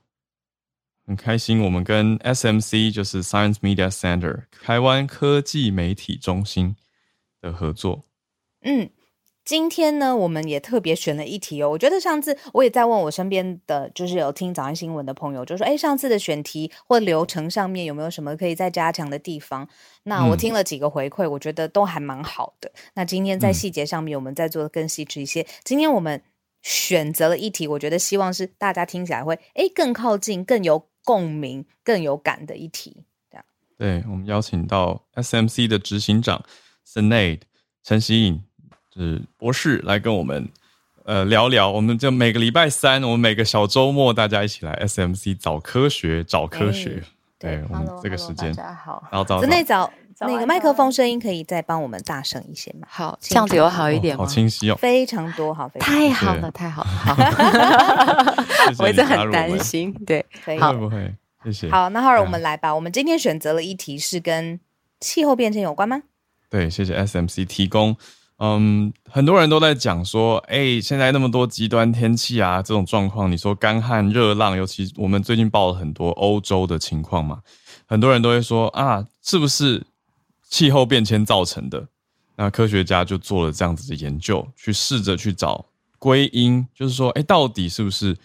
[1.08, 6.76] 很开心，我们跟 SMC 就是 Science Media Center 台湾科技媒体中心
[7.42, 8.06] 的合作。
[8.62, 8.90] 嗯，
[9.44, 11.70] 今天呢，我们也特别选了一题哦。
[11.72, 19.68] 我觉得上次我也在问我身边的，就是有听早安新闻的朋友，就说：“哎，上次的选题或流程上面有没有什么可以再加强的地方？”
[20.04, 22.72] 那我听了几个回馈，我觉得都还蛮好的。
[22.94, 25.46] 那今天在细节上面，我们再做的更细致一些。
[25.64, 26.22] 今天我们
[26.62, 30.91] 选择了一题，我觉得希望是大家听起来会哎更靠近、更有。
[31.04, 33.46] 共鸣更有感的一题，这样。
[33.78, 36.44] 对，我们邀请到 SMC 的执行长
[36.88, 37.42] Senade
[37.84, 38.44] 陈希颖，
[38.94, 40.50] 是博士来跟我们
[41.06, 41.72] 呃聊聊。
[41.72, 47.04] 我们就每个礼拜三，我们每个小周末，大家一起来 SMC 找科学，找科学。
[47.40, 49.08] 对，我们这个时间，大家好。
[49.12, 49.92] 然后早内早
[50.28, 52.88] 那个麦克风声音可以再帮我们大声一些吗？
[52.90, 54.24] 好，这样子有好一点吗？
[54.24, 58.36] 好清晰哦，非常多，好，太好了，太好了。
[58.80, 61.14] 我一直很担心，对，会不会？
[61.46, 61.70] 谢谢。
[61.72, 62.74] 好，那浩然，我们来吧。
[62.74, 64.60] 我们今天选择了一题是跟
[65.00, 66.04] 气候变迁有关吗？
[66.50, 67.98] 对，谢谢 SMC 提供。
[68.44, 77.40] 嗯，很多人都在讲说，哎，现在那么多极端天气啊，这种状况，你说干旱、热浪，尤其我们最近报了很多欧洲的情况嘛，
[77.88, 79.86] 很多人都会说啊，是不是
[80.52, 81.88] 气候变迁造成的？
[82.36, 85.66] 那科学家就做了这样子的研究，去试着去找
[85.98, 88.16] 归因，就是说，哎，到底是不是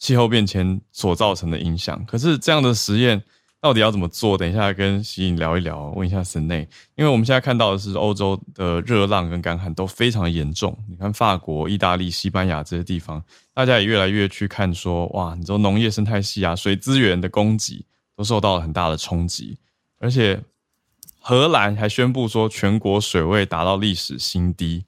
[0.00, 2.04] 气候变迁所造成的影响？
[2.04, 3.22] 可是这样的实验。
[3.62, 4.38] 到底要怎么做？
[4.38, 10.74] 等一下跟喜颖聊一聊，问一下森内，因为我们现在看到的是欧洲的热浪跟干旱都非常严重。
[10.88, 17.84] 你看法国、意大利、西班牙这些地方，大家也越来越去看说，哇，你说农业生态系啊，水资源的供给
[18.16, 19.58] 都受到了很大的冲击。
[19.98, 20.42] 而且
[21.20, 24.84] 荷兰还宣布说，全国水位达到历史新低，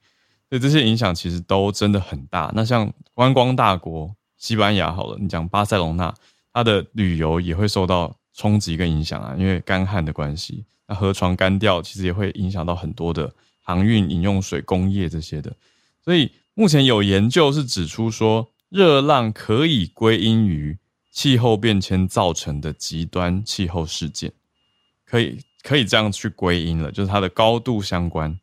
[0.48, 2.50] 所以这些影响其实都真的很大。
[2.54, 6.12] 那像观光大国西班牙，好了，你讲巴塞隆纳，
[6.52, 8.16] 它的旅游也会受到。
[8.34, 15.54] 冲击跟影响啊，因为干旱的关系，那河床干掉，其实也会影响到很多的航运、饮用水、工业这些的。
[16.02, 20.78] 所以目前有研究是指出说，热浪可以归因于
[21.10, 24.32] 气候变迁造成的极端气候事件，
[25.04, 28.38] 可以可以这样去归因了，就是它的高度相关。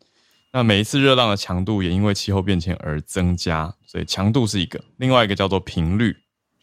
[0.51, 6.15] 那每一次热浪的强度也因为气候变迁而增加，所以强度是一个，另外一个叫做频率，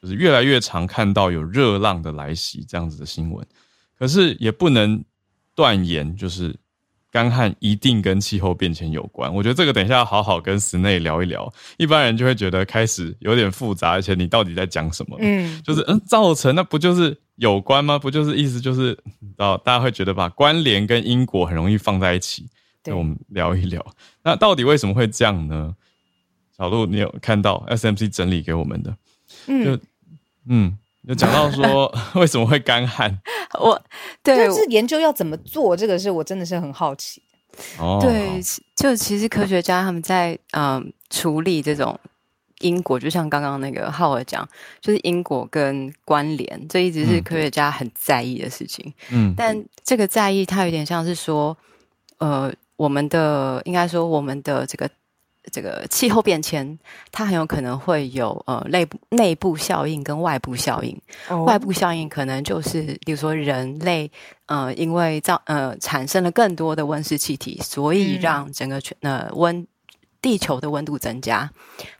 [0.02, 3.46] 就是越来越常看到有热浪的来袭这样子的新闻。
[3.98, 5.04] 可是也不能
[5.54, 6.54] 断言，就是
[7.16, 9.34] 干旱一定跟气候变迁有关。
[9.34, 11.50] 我觉得这个等一下要好好跟室内聊一聊。
[11.78, 15.16] 一般人就会觉得开始有点复杂，而且你到底在讲什么？
[15.18, 17.98] 嗯，就是嗯，造成那不就是有关吗？
[17.98, 18.94] 不就是意思就是
[19.38, 22.46] 哦，大家会觉得把关联跟因果很容易放在一起。
[22.84, 23.82] 那我们聊一聊，
[24.22, 25.74] 那到底为什么会这样呢？
[26.54, 28.94] 小鹿，你有看到 SMC 整理给我们的？
[29.46, 29.80] 嗯
[30.46, 30.78] 嗯。
[31.08, 33.16] 就讲到说 为什么会干旱，
[33.60, 33.80] 我
[34.22, 37.22] 对就是研究要怎么做，这个是我真的是很好奇。
[37.78, 38.40] 哦，对，
[38.74, 41.98] 就其实科学家他们在嗯处理这种
[42.60, 44.46] 因果，就像刚刚那个浩尔讲，
[44.80, 48.92] 就是因果跟关联，这一直是科学家很在意的事情。
[49.10, 51.56] 嗯，但这个在意，它有点像是说，
[52.18, 54.88] 呃，我们的应该说我们的这个。
[55.52, 56.78] 这个气候变迁，
[57.12, 61.00] 它很有可能会有呃内部内部效应跟外部效应。
[61.44, 64.10] 外部效应可能就是，比如说人类
[64.46, 69.66] 呃因为造呃产生了更多的温室气体，所以让整个全呃温
[70.20, 71.50] 地球的温度增加。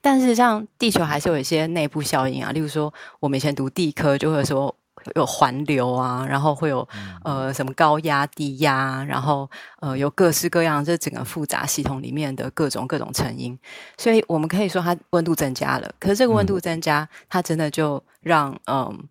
[0.00, 4.74] 但是像地球还是有一些内部效应啊，例如说我们以前读地科就会说。
[5.14, 6.86] 有环流啊，然后会有
[7.22, 9.48] 呃什么高压、低压，然后
[9.80, 13.58] 呃有各式各样这整个复杂系统里面的各种各种成因，
[13.96, 15.90] 所以我们可以说它温度增加了。
[15.98, 19.08] 可是这个温度增加，它真的就让嗯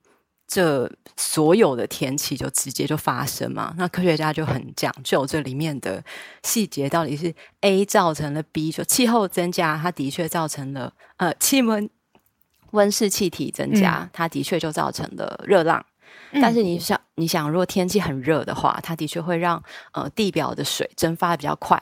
[0.47, 3.73] 这所有的天气就直接就发生嘛？
[3.77, 6.03] 那科学家就很讲究这里面的
[6.43, 11.89] 细节，到底是 A 造成了 B，就气候增加，它的确造成了呃气温。
[12.75, 15.83] 温室气体增加，它的确就造成了热浪。
[16.33, 19.61] 但是你想，你想，如果天气很热的话，它的确会让
[19.93, 21.81] 呃地表的水蒸发的比较快，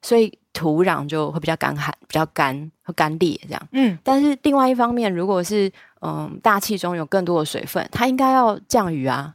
[0.00, 3.68] 所以土壤就会比较干旱、比较干会干裂这样。
[3.72, 3.98] 嗯。
[4.04, 5.70] 但是另外一方面，如果是
[6.00, 9.34] 嗯大气中有更多的水分，它应该要降雨啊。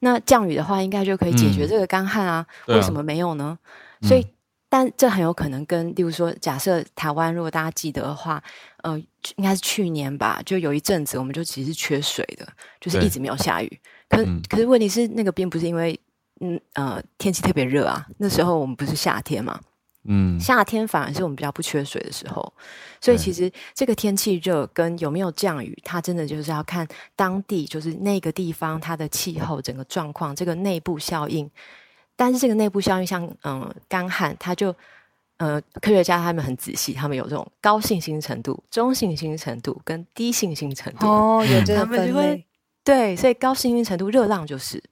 [0.00, 2.44] 那降雨的话，应该就可以解决这个干旱啊。
[2.66, 3.56] 为什么没有呢？
[4.02, 4.26] 所以。
[4.70, 8.40] 但这很有可能跟，例如说，假设台湾，如果大家记得的话，
[8.84, 8.96] 呃，
[9.34, 12.46] 应该是去年吧，就有一阵子，我们就其实是缺水的，
[12.80, 13.80] 就是一直没有下雨。
[14.08, 15.98] 可可是问题是，那个并不是因为，
[16.40, 19.60] 嗯呃，天气特别热啊，那时候我们不是夏天嘛，
[20.04, 22.52] 嗯，夏天反而是我们比较不缺水的时候。
[23.00, 31.50] 所以其实这个天气热跟有没有降雨，它真的就是要看当地，就是那个地方它的气候整个状况，这个内部效应。
[32.20, 34.76] 但是这个内部效应，像嗯干旱，它就
[35.38, 42.44] 呃科学家他们很仔细，他们有这种高信心程度、中信心程度跟低信心程度哦，有这个分类。
[42.84, 44.82] 对，所以高信心程度热浪就是，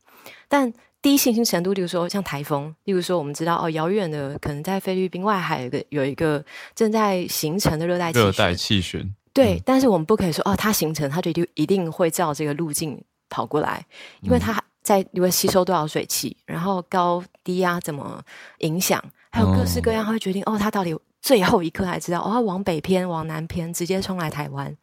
[0.48, 6.42] 但低信心程度，例如说像台风，例如说我们知道哦，遥远的可能在菲律宾外海有个有一个
[6.74, 9.06] 正在形成的热带热带气旋。
[9.34, 13.84] 对，但是我们不可以说哦，它形成它就一定一定会照这个路径跑过来，
[14.22, 14.58] 因为它。
[14.88, 18.24] 在你会吸收多少水汽，然后高低压怎么
[18.60, 24.74] 影响，还有各式各样会决定哦，它到底最后一刻才知道哦，往北偏往南偏直接冲来台湾，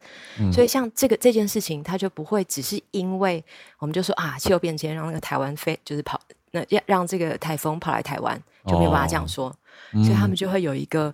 [0.52, 3.44] 所以像这个这件事情，它就不会只是因为
[3.80, 6.20] 我们就说啊气候变迁让那个台湾飞就是跑
[6.52, 9.52] 那让让这个台风跑来台湾就没有办法这样说，
[9.92, 11.12] 所以他们就会有一个。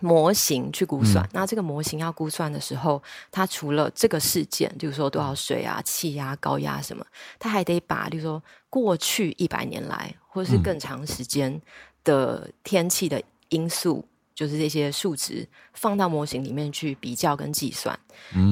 [0.00, 7.06] 模型去估算，那这个模型要估算的时候，它除了这个事件，比如说多少水啊、气压、高压什么，
[7.38, 11.60] 它还得把，比如说过去一百年来或者是更长时间
[12.02, 14.04] 的天气的因素，
[14.34, 17.98] 就是这些数值放到模型里面去比较跟计算。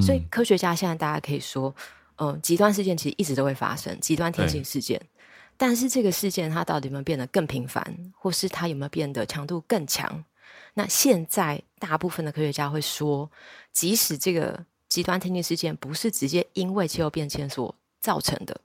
[0.00, 1.74] 所以科学家现在大家可以说，
[2.16, 5.00] 嗯，极端事件其实一直都会发生，极端天气事件，
[5.56, 7.84] 但是这个事件它到底有没有变得更频繁，
[8.16, 10.24] 或是它有没有变得强度更强？
[10.74, 13.30] 那现在大部分的科学家会说，
[13.72, 18.60] 即使这个极端天气事件不是直接因为气候变迁所造成的，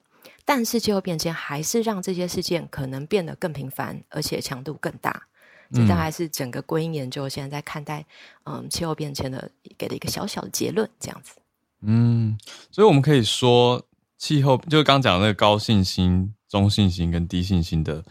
[0.46, 5.28] 但是气候变迁还是让这些事件可能变得更频繁，而且强度更大。
[5.74, 8.06] 这大概是整个归因研究现在在看待
[8.46, 11.34] 嗯气候变迁的给的一个小小的结论，这样子。
[11.82, 12.38] 嗯，
[12.72, 13.86] 所以我们可以说，
[14.18, 18.02] 气候就是刚讲那个高信心、中信心跟低信心的。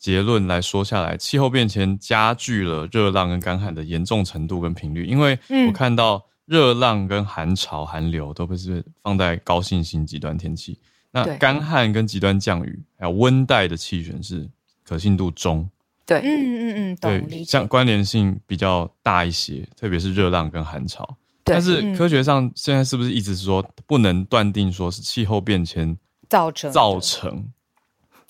[0.00, 5.04] 结论来说下来，气候变迁加剧了热浪跟干旱的严重程度跟频率。
[5.04, 5.38] 因为
[5.68, 10.78] 我看到热浪跟寒潮、寒流都不是放在高信心极端天气，
[11.12, 14.48] 那干旱跟极端降雨还有温带的气旋是
[14.82, 15.68] 可信度中。
[16.06, 21.16] 对，嗯嗯嗯，对，像关联性比较大一些，特别是热浪跟寒潮。
[21.44, 25.96] 但是科学上现在是不是一直说不能断定说是气候变迁
[26.28, 27.46] 造成造成？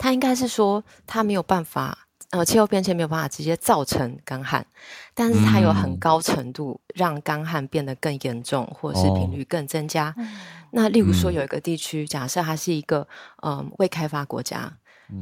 [0.00, 4.66] 他应该是说他没有办法，呃，气候变迁没有办法直接造成干旱，
[5.12, 10.14] 但是它有很高程度让干旱变得更严重，或者是频率更增加。
[10.70, 13.06] 那例如说有一个地区，假设它是一个
[13.42, 14.72] 嗯未开发国家。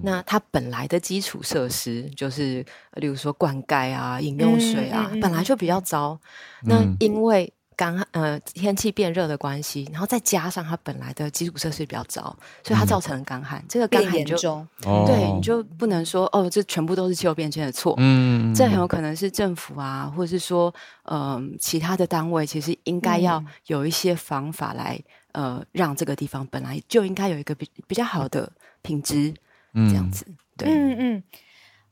[0.03, 2.63] 那它本来的基础设施就是，
[2.97, 6.21] 例如说灌溉啊、饮用水啊，本来就比较糟。
[6.65, 13.65] 那因为干呃天气变热的关系，然后再加上它本来的基础设施比较糟，所以它造成了干旱。
[13.69, 14.37] 这个干旱就
[14.81, 17.95] 对，你就不能说哦，这全部都是气候变迁的错。
[17.99, 20.75] 嗯，这很有可能是政府啊，或者是说
[21.05, 25.01] 嗯其他的单位，其实应该要有一些方法来
[25.31, 28.51] 呃让这个地方本来就应该有一个比比较好的
[28.83, 29.33] 品质。
[29.75, 30.27] 这样子，
[30.57, 31.23] 对，嗯嗯，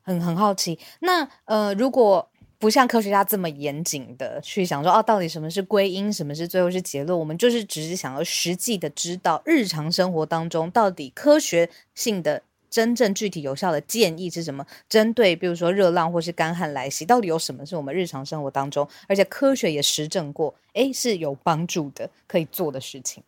[0.02, 0.76] 很很好奇。
[1.00, 2.28] 那呃，如果
[2.58, 7.18] 不像科学家这么严谨的去想说，哦，到底什么是归因，什么是最后是结论？
[7.18, 14.66] 我们就是只是想要实际的知道日常生活当中到底科学性的真正具体有效的建议是什么？
[14.88, 23.22] 针对比如说热浪或是干旱来袭，到底有什么是我们日常生活当中，而且科学也实证过，哎，是有帮助的，可以做的事情。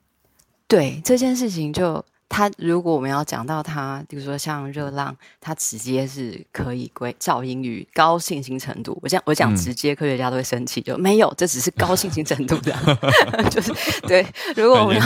[0.67, 2.05] 对这件事情就。
[2.31, 8.99] 它如果我们要讲到它，比如说像热浪，它直接是可以归噪音与高信心程度。
[9.03, 12.71] 我讲我讲直接，科学家都会生气，就没有，这只是高信心程度的，
[13.51, 13.73] 就是
[14.03, 14.27] 对。
[14.55, 15.03] 如果我们要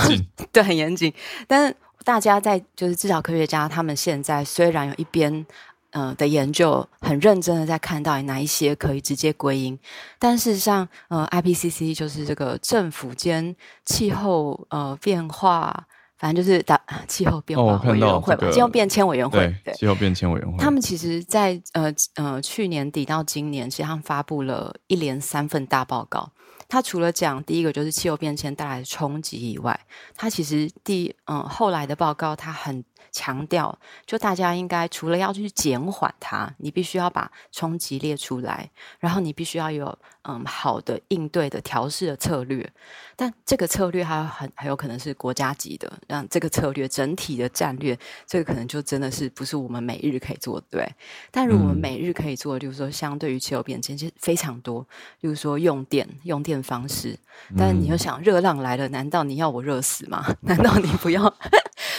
[0.51, 1.13] 对很严谨，
[1.47, 5.47] 但是大家在就是至少科学家他们现在虽然有一边
[5.91, 9.79] 呃的研究很认真的在看到哪一些可以直接归因，
[10.19, 13.55] 但事实上呃 IPCC 就是这个政府间
[13.85, 15.87] 气候呃变化。
[16.23, 20.57] 反正就是打 气候变化委员会，气候变迁委员会，对，气候变迁委员会。
[20.57, 26.31] 他们其实，在呃呃去年底到今年，其实他们发布了一连三份大报告。
[26.69, 29.79] 他除了讲第一个就是气候变迁带来的冲击以外，
[30.15, 32.85] 他其实第嗯后来的报告，他很。
[33.11, 33.77] 强调，
[34.07, 42.71] 就大家应该除了要去减缓它，你必须要把冲击列出来，然后你必须要有嗯好的应对的调试的策略。
[43.17, 50.67] 但这个策略它很很有可能是国家级的，让这个策略整体的战略，这个可能就真的是不是我们每日可以做的。
[50.71, 50.95] 对，
[51.31, 54.87] 但如果我们每日可以做，就是说相对于气候变迁，其实非常多，
[55.21, 57.19] 比如说用电、用电方式。
[57.57, 60.25] 但你又想热浪来了，难道你要我热死吗？
[60.43, 61.23] 难道你不要？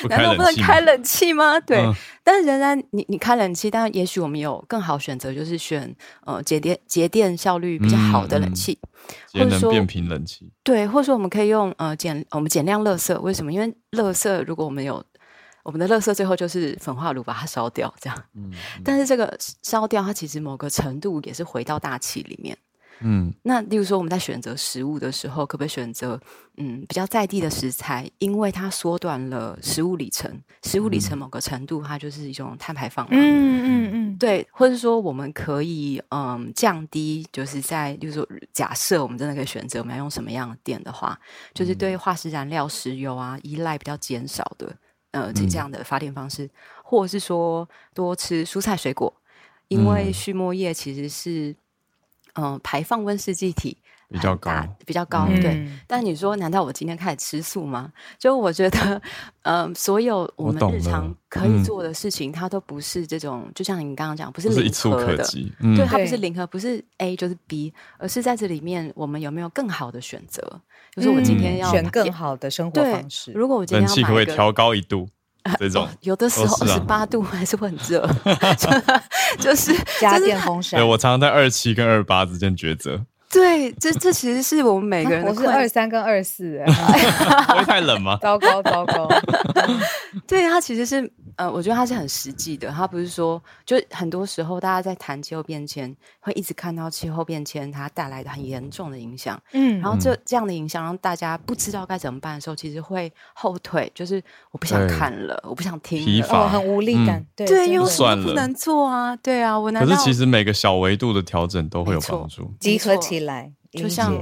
[0.10, 1.60] 难道不能开冷气吗？
[1.60, 1.84] 对，
[2.24, 5.96] 但是仍然你你开冷气，但也许我们有更好选择，就是选
[6.26, 8.78] 呃节电节电效率比较好的冷气，
[9.34, 10.52] 或者说变频冷气。
[10.64, 13.18] 对，或者说我们可以用呃减我们减量垃圾。
[13.20, 13.52] 为什么？
[13.52, 15.04] 因为垃圾如果我们有
[15.64, 18.24] 我们的垃圾，最后就是焚化炉把它烧掉，这样。
[18.36, 18.52] 嗯，
[18.84, 22.58] 但是这个烧掉，它其实某个程度也是回到大气里面。
[23.00, 26.20] 嗯，那例如说我们在选择食物的时候，可不可以选择
[26.58, 28.10] 嗯比较在地的食材？
[28.20, 30.32] 因为它缩短了食物里程，
[30.64, 33.12] 食物里程某个程度它就是一种碳排放嘛。
[33.14, 41.20] 嗯嗯嗯，对，或者说我们可以嗯降低，就是在例如说假设我们真的可以选择我们要用什么样的电的话，
[41.54, 44.74] 就是对化石燃料、石油啊依赖比较减少的
[45.12, 46.50] 呃这样的发电方式，
[46.84, 49.14] 或者是说多吃蔬菜水果，
[49.68, 51.54] 因为畜牧业其实是。
[52.36, 53.78] 嗯，排放温室气体
[54.10, 54.52] 比较高，
[54.86, 55.28] 比较高。
[55.42, 57.92] 对，但你说，难道我今天开始吃素吗？
[58.18, 59.02] 就我觉得，
[59.44, 65.24] 嗯，所有我们日常可以做的事情，它都不是这种，就像你刚刚讲，不是零和的，
[65.76, 70.42] 对，它不是零和，不是 A 就是 B，而是在这里面，我们有没有更好的选择？
[70.96, 73.32] 就是我今天要选更好的生活方式。
[73.32, 75.10] 如果我今天冷气可不可以调高一度？
[75.60, 78.10] 这种有的时候二十八度还是会很热
[79.40, 80.80] 就是加电风扇。
[80.80, 83.02] 对我常常在二七跟二八之间抉择。
[83.30, 85.26] 对，这这其实是我们每个人。
[85.26, 86.64] 我是二三跟二四，
[87.48, 88.16] 不会太冷吗？
[88.22, 89.10] 糟糕糟糕。
[90.28, 92.70] 对，它其实是呃，我觉得它是很实际的。
[92.70, 99.42] 它不是说，就很多时候大家在谈气候变迁，会一直看到气候变迁它带来的很严重的影响。
[99.54, 107.26] 嗯，然后这这样的影响让大家不知道该怎么办的时候，其实会后退，就是我不想看了，我不想听了，很无力感。
[107.36, 109.16] 对，因为什么不能做啊？
[109.16, 113.24] 对啊，我可是其实每个小维度的调整都会有帮助，集合起来。
[113.24, 114.14] 来，就像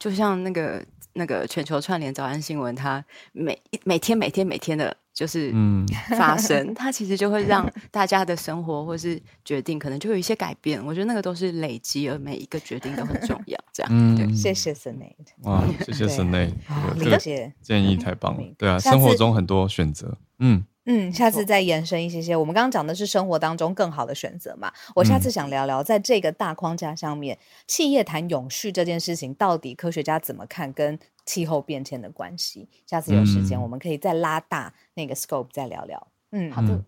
[0.00, 5.84] 就像那个那个全球串联早安新闻，它每每天每天每天的，就是嗯
[6.16, 10.80] 发生， 它其实就会让大家的生活或是决定，可能就有一些改变。
[10.86, 13.58] 我觉得那个都是累积，而每一个决定都很重要。
[13.72, 16.54] 这样，对，谢谢 s n a 哇，谢谢 s n a
[16.94, 18.42] 理解建议太棒了。
[18.56, 20.62] 对啊，生活中很多选择，嗯。
[20.90, 22.34] 嗯，下次再延伸一些些。
[22.34, 30.98] 我们刚刚讲的是生活当中更好的选择嘛，我下次想聊聊在这个大框架上面，企业谈永续这件事情，到底科学家怎么看跟
[31.28, 32.66] 气候变迁的关系？
[32.86, 36.08] 下次有时间我们可以再拉大那个 scope 再聊聊。
[36.32, 36.82] 嗯，好的，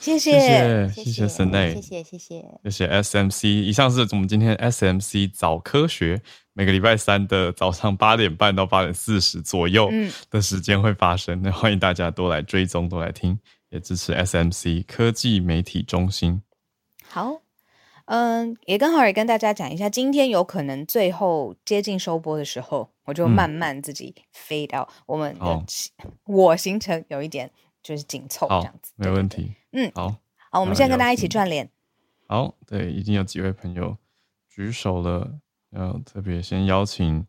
[0.00, 3.46] 谢谢谢谢神内，谢谢谢谢谢谢 SMC。
[3.46, 6.22] 以上是我们今天 SMC 早科学。
[6.56, 9.90] 每个礼拜三的早上八点半到八点四十左右
[10.30, 13.38] 的时间会发生，那欢迎大家多来追踪，多来听，
[13.70, 16.40] 也支持 SMC 科技媒体中心。
[17.02, 17.42] 好，
[18.06, 25.64] 嗯，也刚好也跟大家讲一下，今天有可能最后接近收播的时候，我就慢慢自己飞到我们的
[26.24, 27.50] 我行程有一点
[27.82, 29.54] 就是紧凑这样子，没问题。
[29.72, 30.16] 嗯，好，
[30.50, 31.70] 好，我们现在跟大家一起转脸。
[32.26, 33.96] 好，对，已经有几位朋友
[34.48, 35.38] 举手了。
[35.76, 37.26] 要特别先邀请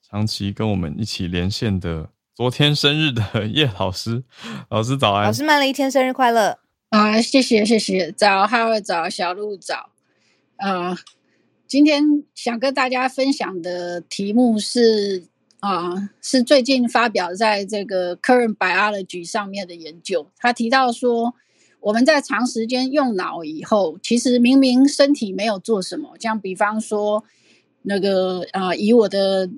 [0.00, 4.24] 长期跟我们一起连线的昨天生日的 叶老师，
[4.70, 7.20] 老师早安，老师慢了一天，生日快乐啊！
[7.20, 9.90] 谢谢谢谢，早哈尔早，小鹿早，
[10.56, 10.96] 啊，
[11.66, 15.24] 今天想跟大家分享的题目是
[15.60, 21.34] 啊，是最近发表在这个 Current Biology 上面的研究，他提到说，
[21.80, 27.24] 我们在长时间用脑以后，其实明明身体没有做什么，像比方说。
[27.88, 29.48] 那个啊，以我的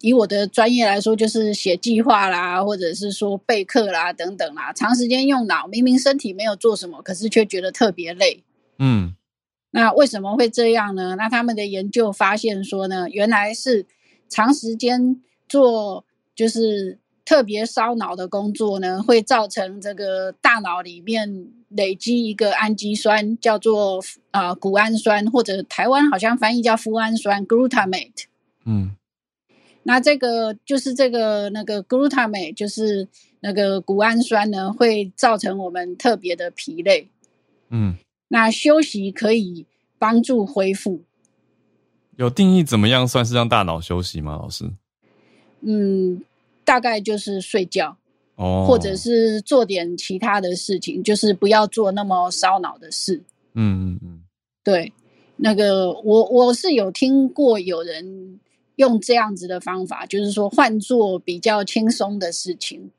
[0.00, 8.44] 以我的专业来说，就是写计划啦，或者是说备课啦等等啦，长时间用脑，明明身体没有做什么，可是却觉得特别累。
[8.78, 9.16] 嗯，
[9.74, 11.16] 那为什么会这样呢？
[11.16, 13.84] 那他们的研究发现说呢，原来是
[14.28, 16.04] 长时间做
[16.34, 21.48] 就是特别烧脑的工作呢，会造成这个大脑里面。
[21.76, 24.00] 累积一个氨基酸叫做
[24.30, 28.26] 啊谷氨酸，或者台湾好像翻译叫麩氨酸 （glutamate）。
[28.64, 28.94] 嗯，
[29.82, 33.08] 那这个就是这个那个 glutamate，就是
[33.40, 37.08] 那个谷氨酸呢，会造成我们特别的疲累。
[37.70, 37.96] 嗯，
[38.34, 39.64] 那休息可以
[39.96, 41.02] 帮助恢复。
[42.16, 44.36] 有定义怎么样算是让大脑休息吗？
[44.42, 44.68] 老师？
[45.60, 46.20] 嗯，
[46.64, 47.96] 大概就是睡觉。
[48.34, 53.22] 哦，或者是做点其他的事情，就是不要做那么烧脑的事。
[53.52, 54.24] 嗯嗯嗯，
[54.64, 54.92] 对，
[55.36, 58.40] 那个我我是有听过有人
[58.74, 62.90] 用这样子的方法，就是说换做比较轻松的事情，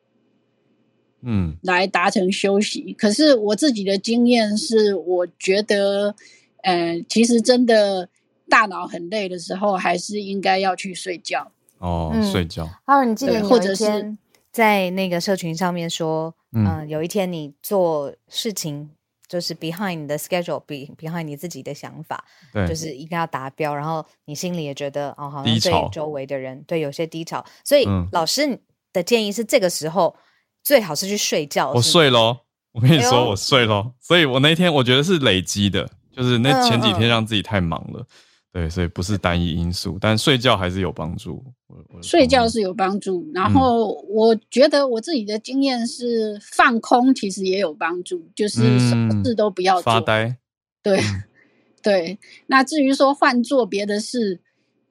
[1.26, 2.93] 嗯，来达成休息。
[2.93, 6.15] 可是我自己的经验是，我觉得，
[6.63, 8.07] 呃，其实真的
[8.47, 11.51] 大脑很累的时候，还是应该要去睡觉。
[11.80, 12.65] 哦，睡觉。
[12.86, 14.15] 还有，你记得或者是。
[14.51, 18.89] 在那个社群上面说，嗯，有一天你做事情
[19.28, 22.23] 就是 behind 你的 schedule，be behind 你自己的想法，
[22.53, 28.57] 对，就是一定要达标，然后你心里也觉得哦，好像对周围的人对有些低潮，所以老师
[28.93, 30.15] 的建议是这个时候
[30.66, 31.72] 最好是去睡觉。
[31.72, 32.36] 我睡喽，
[32.74, 38.05] 我跟你说我睡喽，所以我那天我觉得是累积的，就是那前几天让自己太忙了。
[38.51, 41.43] 对，所以不是单一因素，但睡觉还是有帮助。
[42.01, 50.38] 睡觉是有帮助，然后我觉得我自己的经验是放空，其实也有帮助，就是什么事都不要发呆。
[50.82, 50.99] 对，
[51.84, 52.18] 对。
[52.47, 54.39] 那至于说换做别的事，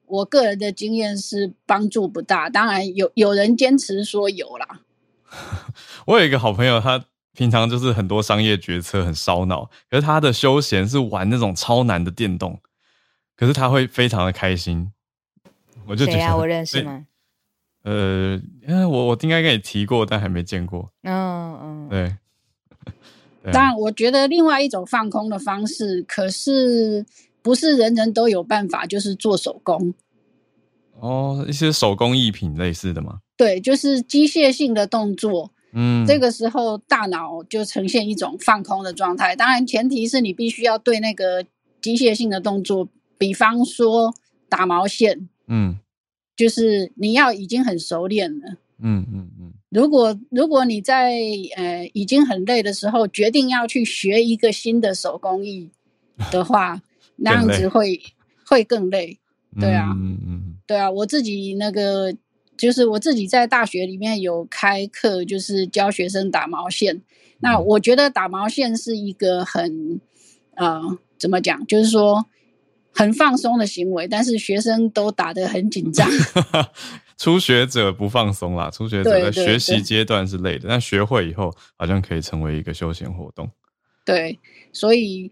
[0.05, 2.47] 我个人的经验是帮助不大。
[2.47, 4.81] 当然有有人坚持说有啦。
[6.05, 12.59] 我有一个好朋友，他平常就是很多商业决策很烧脑，可是他的休闲是玩那种超难的电动。
[13.37, 14.93] 可是他会非常的开心，
[15.85, 17.05] 我就觉得我认识吗？
[17.83, 20.89] 呃，因为我我应该跟你提过，但还没见过。
[21.03, 22.15] 嗯嗯，对。
[23.51, 27.05] 但我觉得另外一种放空的方式，可是
[27.41, 29.93] 不是人人都有办法，就是做手工。
[30.99, 33.19] 哦，一些手工艺品类似的吗？
[33.37, 35.51] 对，就是机械性的动作。
[35.73, 39.35] 嗯，这个时候大脑就呈现一种放空的状态。
[39.35, 41.43] 当然，前提是你必须要对那个
[41.81, 42.87] 机械性的动作。
[43.17, 44.13] 比方说
[44.49, 45.79] 打毛线，嗯，
[46.35, 49.53] 就是你要已经很熟练了，嗯嗯嗯。
[49.69, 51.13] 如果如果你在
[51.55, 55.71] 呃已经很累的时候，决定要去学一个新的手工艺
[56.29, 56.81] 的话，
[57.17, 58.01] 那样子会
[58.45, 59.17] 会更累，
[59.59, 60.91] 对啊，嗯嗯，对啊。
[60.91, 62.13] 我自己那个
[62.57, 67.01] 就是我自己在大学里面有开课，就是教学生打毛线。
[67.39, 69.99] 那我觉得打毛线是一个很
[70.55, 70.81] 呃
[71.17, 72.25] 怎么讲，就是说。
[72.97, 76.09] 很放松的行为，但是学生都打得很紧张。
[77.19, 83.51] 初学者不放松啦，初学者在学习阶段是累的，但学会以后好像可以成为一个休闲活动。
[84.05, 84.39] 对，
[84.71, 85.29] 所以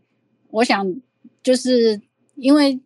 [0.49, 0.93] 我想，
[1.41, 2.01] 就是
[2.35, 2.81] 因为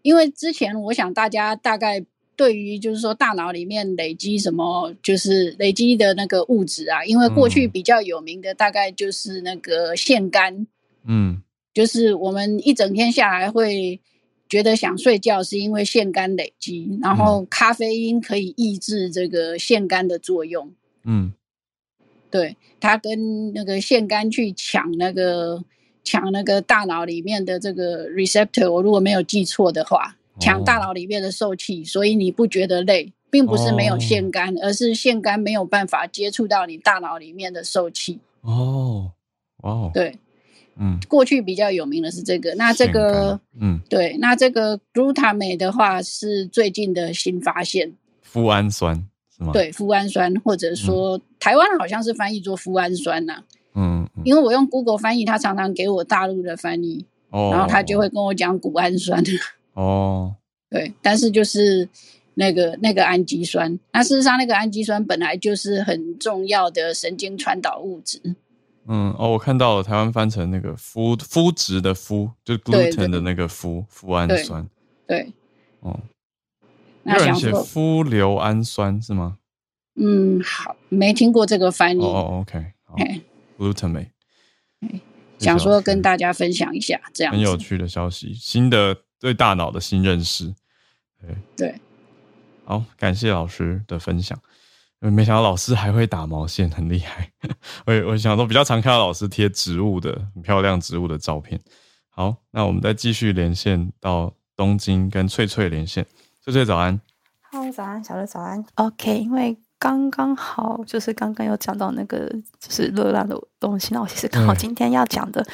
[0.00, 2.02] 因为之前我想大家大概
[2.36, 7.70] 对于就是说大脑里面累积什么，就是累积的那个物质啊，因为过去嗯。
[7.70, 10.66] 比较有名的大概就是那个腺苷，
[11.06, 11.42] 嗯。
[11.74, 14.00] 就是我们一整天下来会
[14.48, 20.72] 觉得想睡觉，是因为腺苷累积，然后咖啡因可以抑制这个腺苷的作用，
[21.04, 21.32] 嗯。
[22.30, 25.62] 对它跟那个腺苷去抢那个
[26.02, 38.20] 抢那个大脑里面的这个 receptor，我如果没有记错的话，抢大脑里面的受气，所以你不觉得累，并不是没有腺苷，而是腺苷没有办法接触到你大脑里面的受气。
[38.42, 39.12] 哦，
[39.62, 40.18] 哇哦，对，
[40.76, 47.94] 嗯，过去比较有名的是这个，那这个嗯，对，那这个 glutamate 的话是最近的新发现，
[48.32, 53.42] 脯氨酸是吗？，对，脯氨酸或者说、台湾好像是翻译做脯氨酸呐、
[53.74, 59.22] 嗯嗯，因为我用 Google 翻译，它常常给我大陆的翻译，哦，然后他就会跟我讲谷氨酸，
[59.76, 60.34] 哦，
[60.70, 61.86] 对，但是就是
[62.34, 68.20] 那个那个氨基酸，那事实上那个氨基酸本来就是很重要的神经传导物质，
[68.88, 74.66] 嗯哦，我看到了，台湾翻成那个麸麸质的麸，就是 gluten 的那个麸麸氨对酸。
[75.06, 75.32] 对，
[75.80, 76.00] 哦，
[77.02, 79.36] 那有人写麸硫氨酸是吗？
[79.96, 83.20] 嗯，好，没听过这个翻译，哦哦，OK，好嘿
[83.58, 84.08] ，glutamate。
[85.38, 90.54] 想说跟大大家分享一下，这样，很有趣的消息，新的对大脑的新认识。
[91.20, 91.80] 对，对，
[92.64, 94.38] 好，感谢老师的分享。
[95.00, 97.30] 呃没想到老师还会打毛线，很厉害。
[97.84, 101.60] 我也我想说，比较常看到老师贴植物的很漂亮植物的照片。
[102.08, 106.06] 好，那我们再继续连线到东京，跟翠翠连线。
[106.42, 106.98] 翠翠早安。
[107.52, 108.64] Hello，早安，小乐早安。
[108.76, 112.26] OK，因为刚刚好就是刚刚有讲到那个
[112.58, 115.46] 就是热浪的东西，那我其实刚好今天要讲的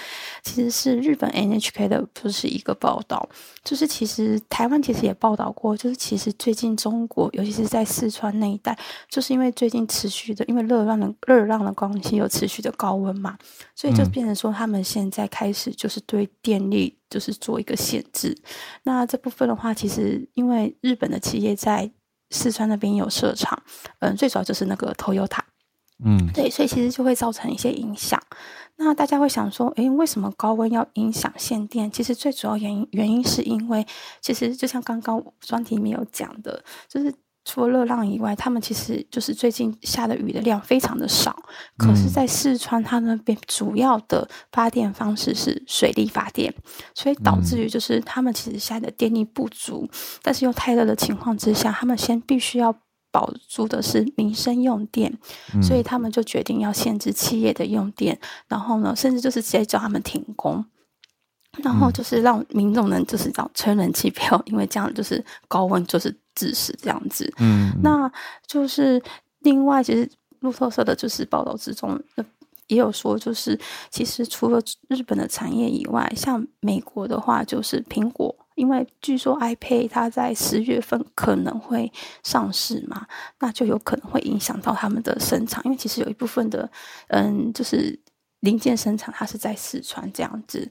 [0.43, 3.29] 其实是日本 NHK 的，就是一个报道，
[3.65, 13.37] 就是其实台湾其实也报道过，就是其实最近中国，尤其是在四川那一带，就是因为最近持续的因为热浪的热浪的关系有持续的高温嘛，
[13.75, 14.13] 所以就嗯。
[14.13, 18.37] 变成说他们现在开始就是对电力就是做一个限制。
[18.83, 21.91] 那这部分的话，其实因为日本的企业在
[22.33, 23.63] 四川那边有设厂，
[24.01, 25.39] 嗯，最主要就是那个 Toyota，
[26.05, 28.21] 嗯对，所以其实就会造成一些影响。
[28.77, 31.89] 那大家会想说，诶，为什么高温要影响限电？
[31.93, 33.87] 其实最主要原因原因是因为，
[34.21, 37.15] 其实就像刚刚专题里面有讲的，就是
[37.45, 41.37] 除了热浪以外，他们其实就是最近下的雨的量非常的少。
[41.77, 46.55] 可是，嗯在四川，它那边主要的发电方式是水力发电，
[46.95, 49.89] 所以导致于就是他们其实现在的电力不足，
[50.23, 52.75] 但是又太热的情况之下，他们先必须要。
[53.15, 55.19] 保住的是民生用电，
[55.55, 58.19] 嗯所以他们就决定要限制企业的用电，
[58.49, 60.65] 然后呢，甚至就是直接叫他们停工，
[61.63, 67.33] 然后嗯就是让民众能就是找吹冷气，不要因为这样就是高温就是致死这样子。
[67.39, 68.11] 嗯，那
[68.47, 69.03] 就是
[69.41, 70.11] 另外，其实
[70.41, 72.25] 路透社的就是报道之中，呃
[72.69, 73.59] 也有说，就是
[73.91, 74.59] 其实除了
[74.89, 83.07] 日本的产业以外，像美国的话，就是苹果，因为据说 iPad 它在十月份可能会上市嘛，
[83.41, 86.71] 那就有可能会影响到他们的生产，因为其实有一部分的，
[87.09, 88.01] 嗯，就是
[88.41, 90.71] 零件生产它是在四川这样子。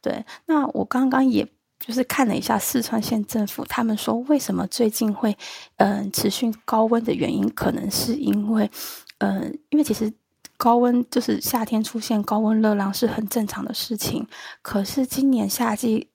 [0.00, 1.46] 对，那我刚刚也
[1.86, 5.36] 就是看了一下四川县政府，他们说为什么最近会
[5.76, 8.70] 嗯持续高温的原因，可能是因为
[9.18, 10.12] 嗯，因为其实。
[10.58, 14.24] 高温就是夏天出现高温热浪是很正常的事情，
[14.60, 16.08] 可是今年夏季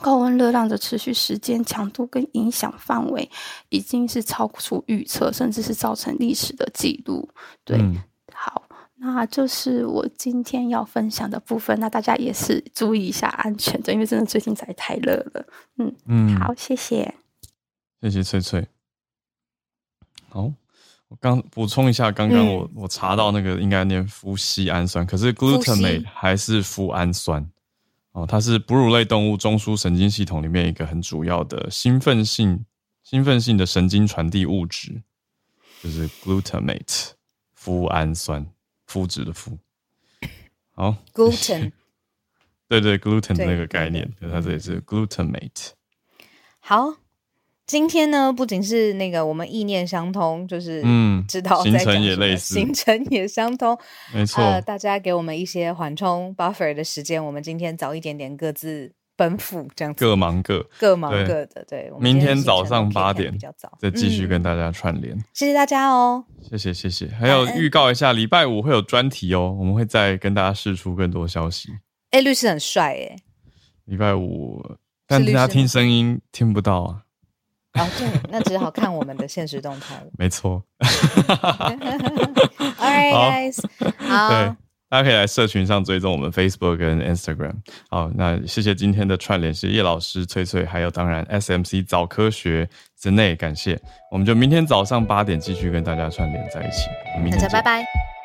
[0.00, 3.28] 高温热浪的持续时间、强度跟影响范围
[3.68, 7.28] 已经是超出预测，甚至是造成历史的记录。
[7.66, 7.78] 对，
[9.06, 11.78] 那就是我今天要分享的部分。
[11.78, 15.46] 那大家也是注意一下安全的，因为真的最近实在太热了。
[15.78, 17.14] 嗯，嗯，好，谢谢。
[18.02, 18.66] 谢谢翠翠。
[20.28, 20.52] 好，
[21.08, 27.48] 我刚补充一下，刚刚嗯我、我查到那个应该念麸西氨酸，可是 glutamate 还是麸氨酸
[28.12, 32.64] 哦，它是哺乳类动物中枢神经系统里面一个很主要的兴奋性
[33.02, 35.02] 兴奋性的神经传递物质，
[35.82, 37.10] 就是 glutamate
[37.58, 38.46] 麸氨酸，
[38.86, 39.58] 麸质的麸。
[40.72, 41.72] 好 gluten。
[42.68, 45.68] 对对，gluten 的那个概念，对它这里是 glutamate。
[46.58, 46.96] 好，
[47.64, 53.78] 今天呢，不仅是那个我们意念相通，就是嗯知道行程也类似行程也相通。
[54.12, 60.64] 没错，呃，大家给我们一些缓冲 buffer 的时间，我们今天早一点点各自奔赴，这样子各忙各。
[60.78, 61.64] 各忙各的。
[61.68, 65.16] 对，我们明天早上八点比较早，再继续嗯跟大家串联。
[65.32, 66.24] 谢谢大家哦。
[66.42, 71.70] 谢谢谢谢，还有预告一下，礼拜五会有专题哦，我们会再跟大家释出更多消息。
[72.10, 73.16] 哎，律师很帅哎，
[73.86, 74.62] 礼拜五，
[75.06, 77.02] 但大家听声音听不到啊。
[77.74, 80.06] 哦，对，那只好看我们的现实动态了。
[80.16, 80.62] 没错。
[82.78, 84.56] All right, 好 guys，对好，，
[84.88, 87.54] 大家可以来社群上追踪我们 Facebook 跟 Instagram。
[87.88, 93.80] 好，那谢谢今天的串联谢谢叶老师、翠翠，还有当然 SMC 早科学之内，感谢。
[94.12, 96.88] 我们就明天早上八点继续跟大家串联在一起。
[97.20, 98.15] 明天大家拜拜。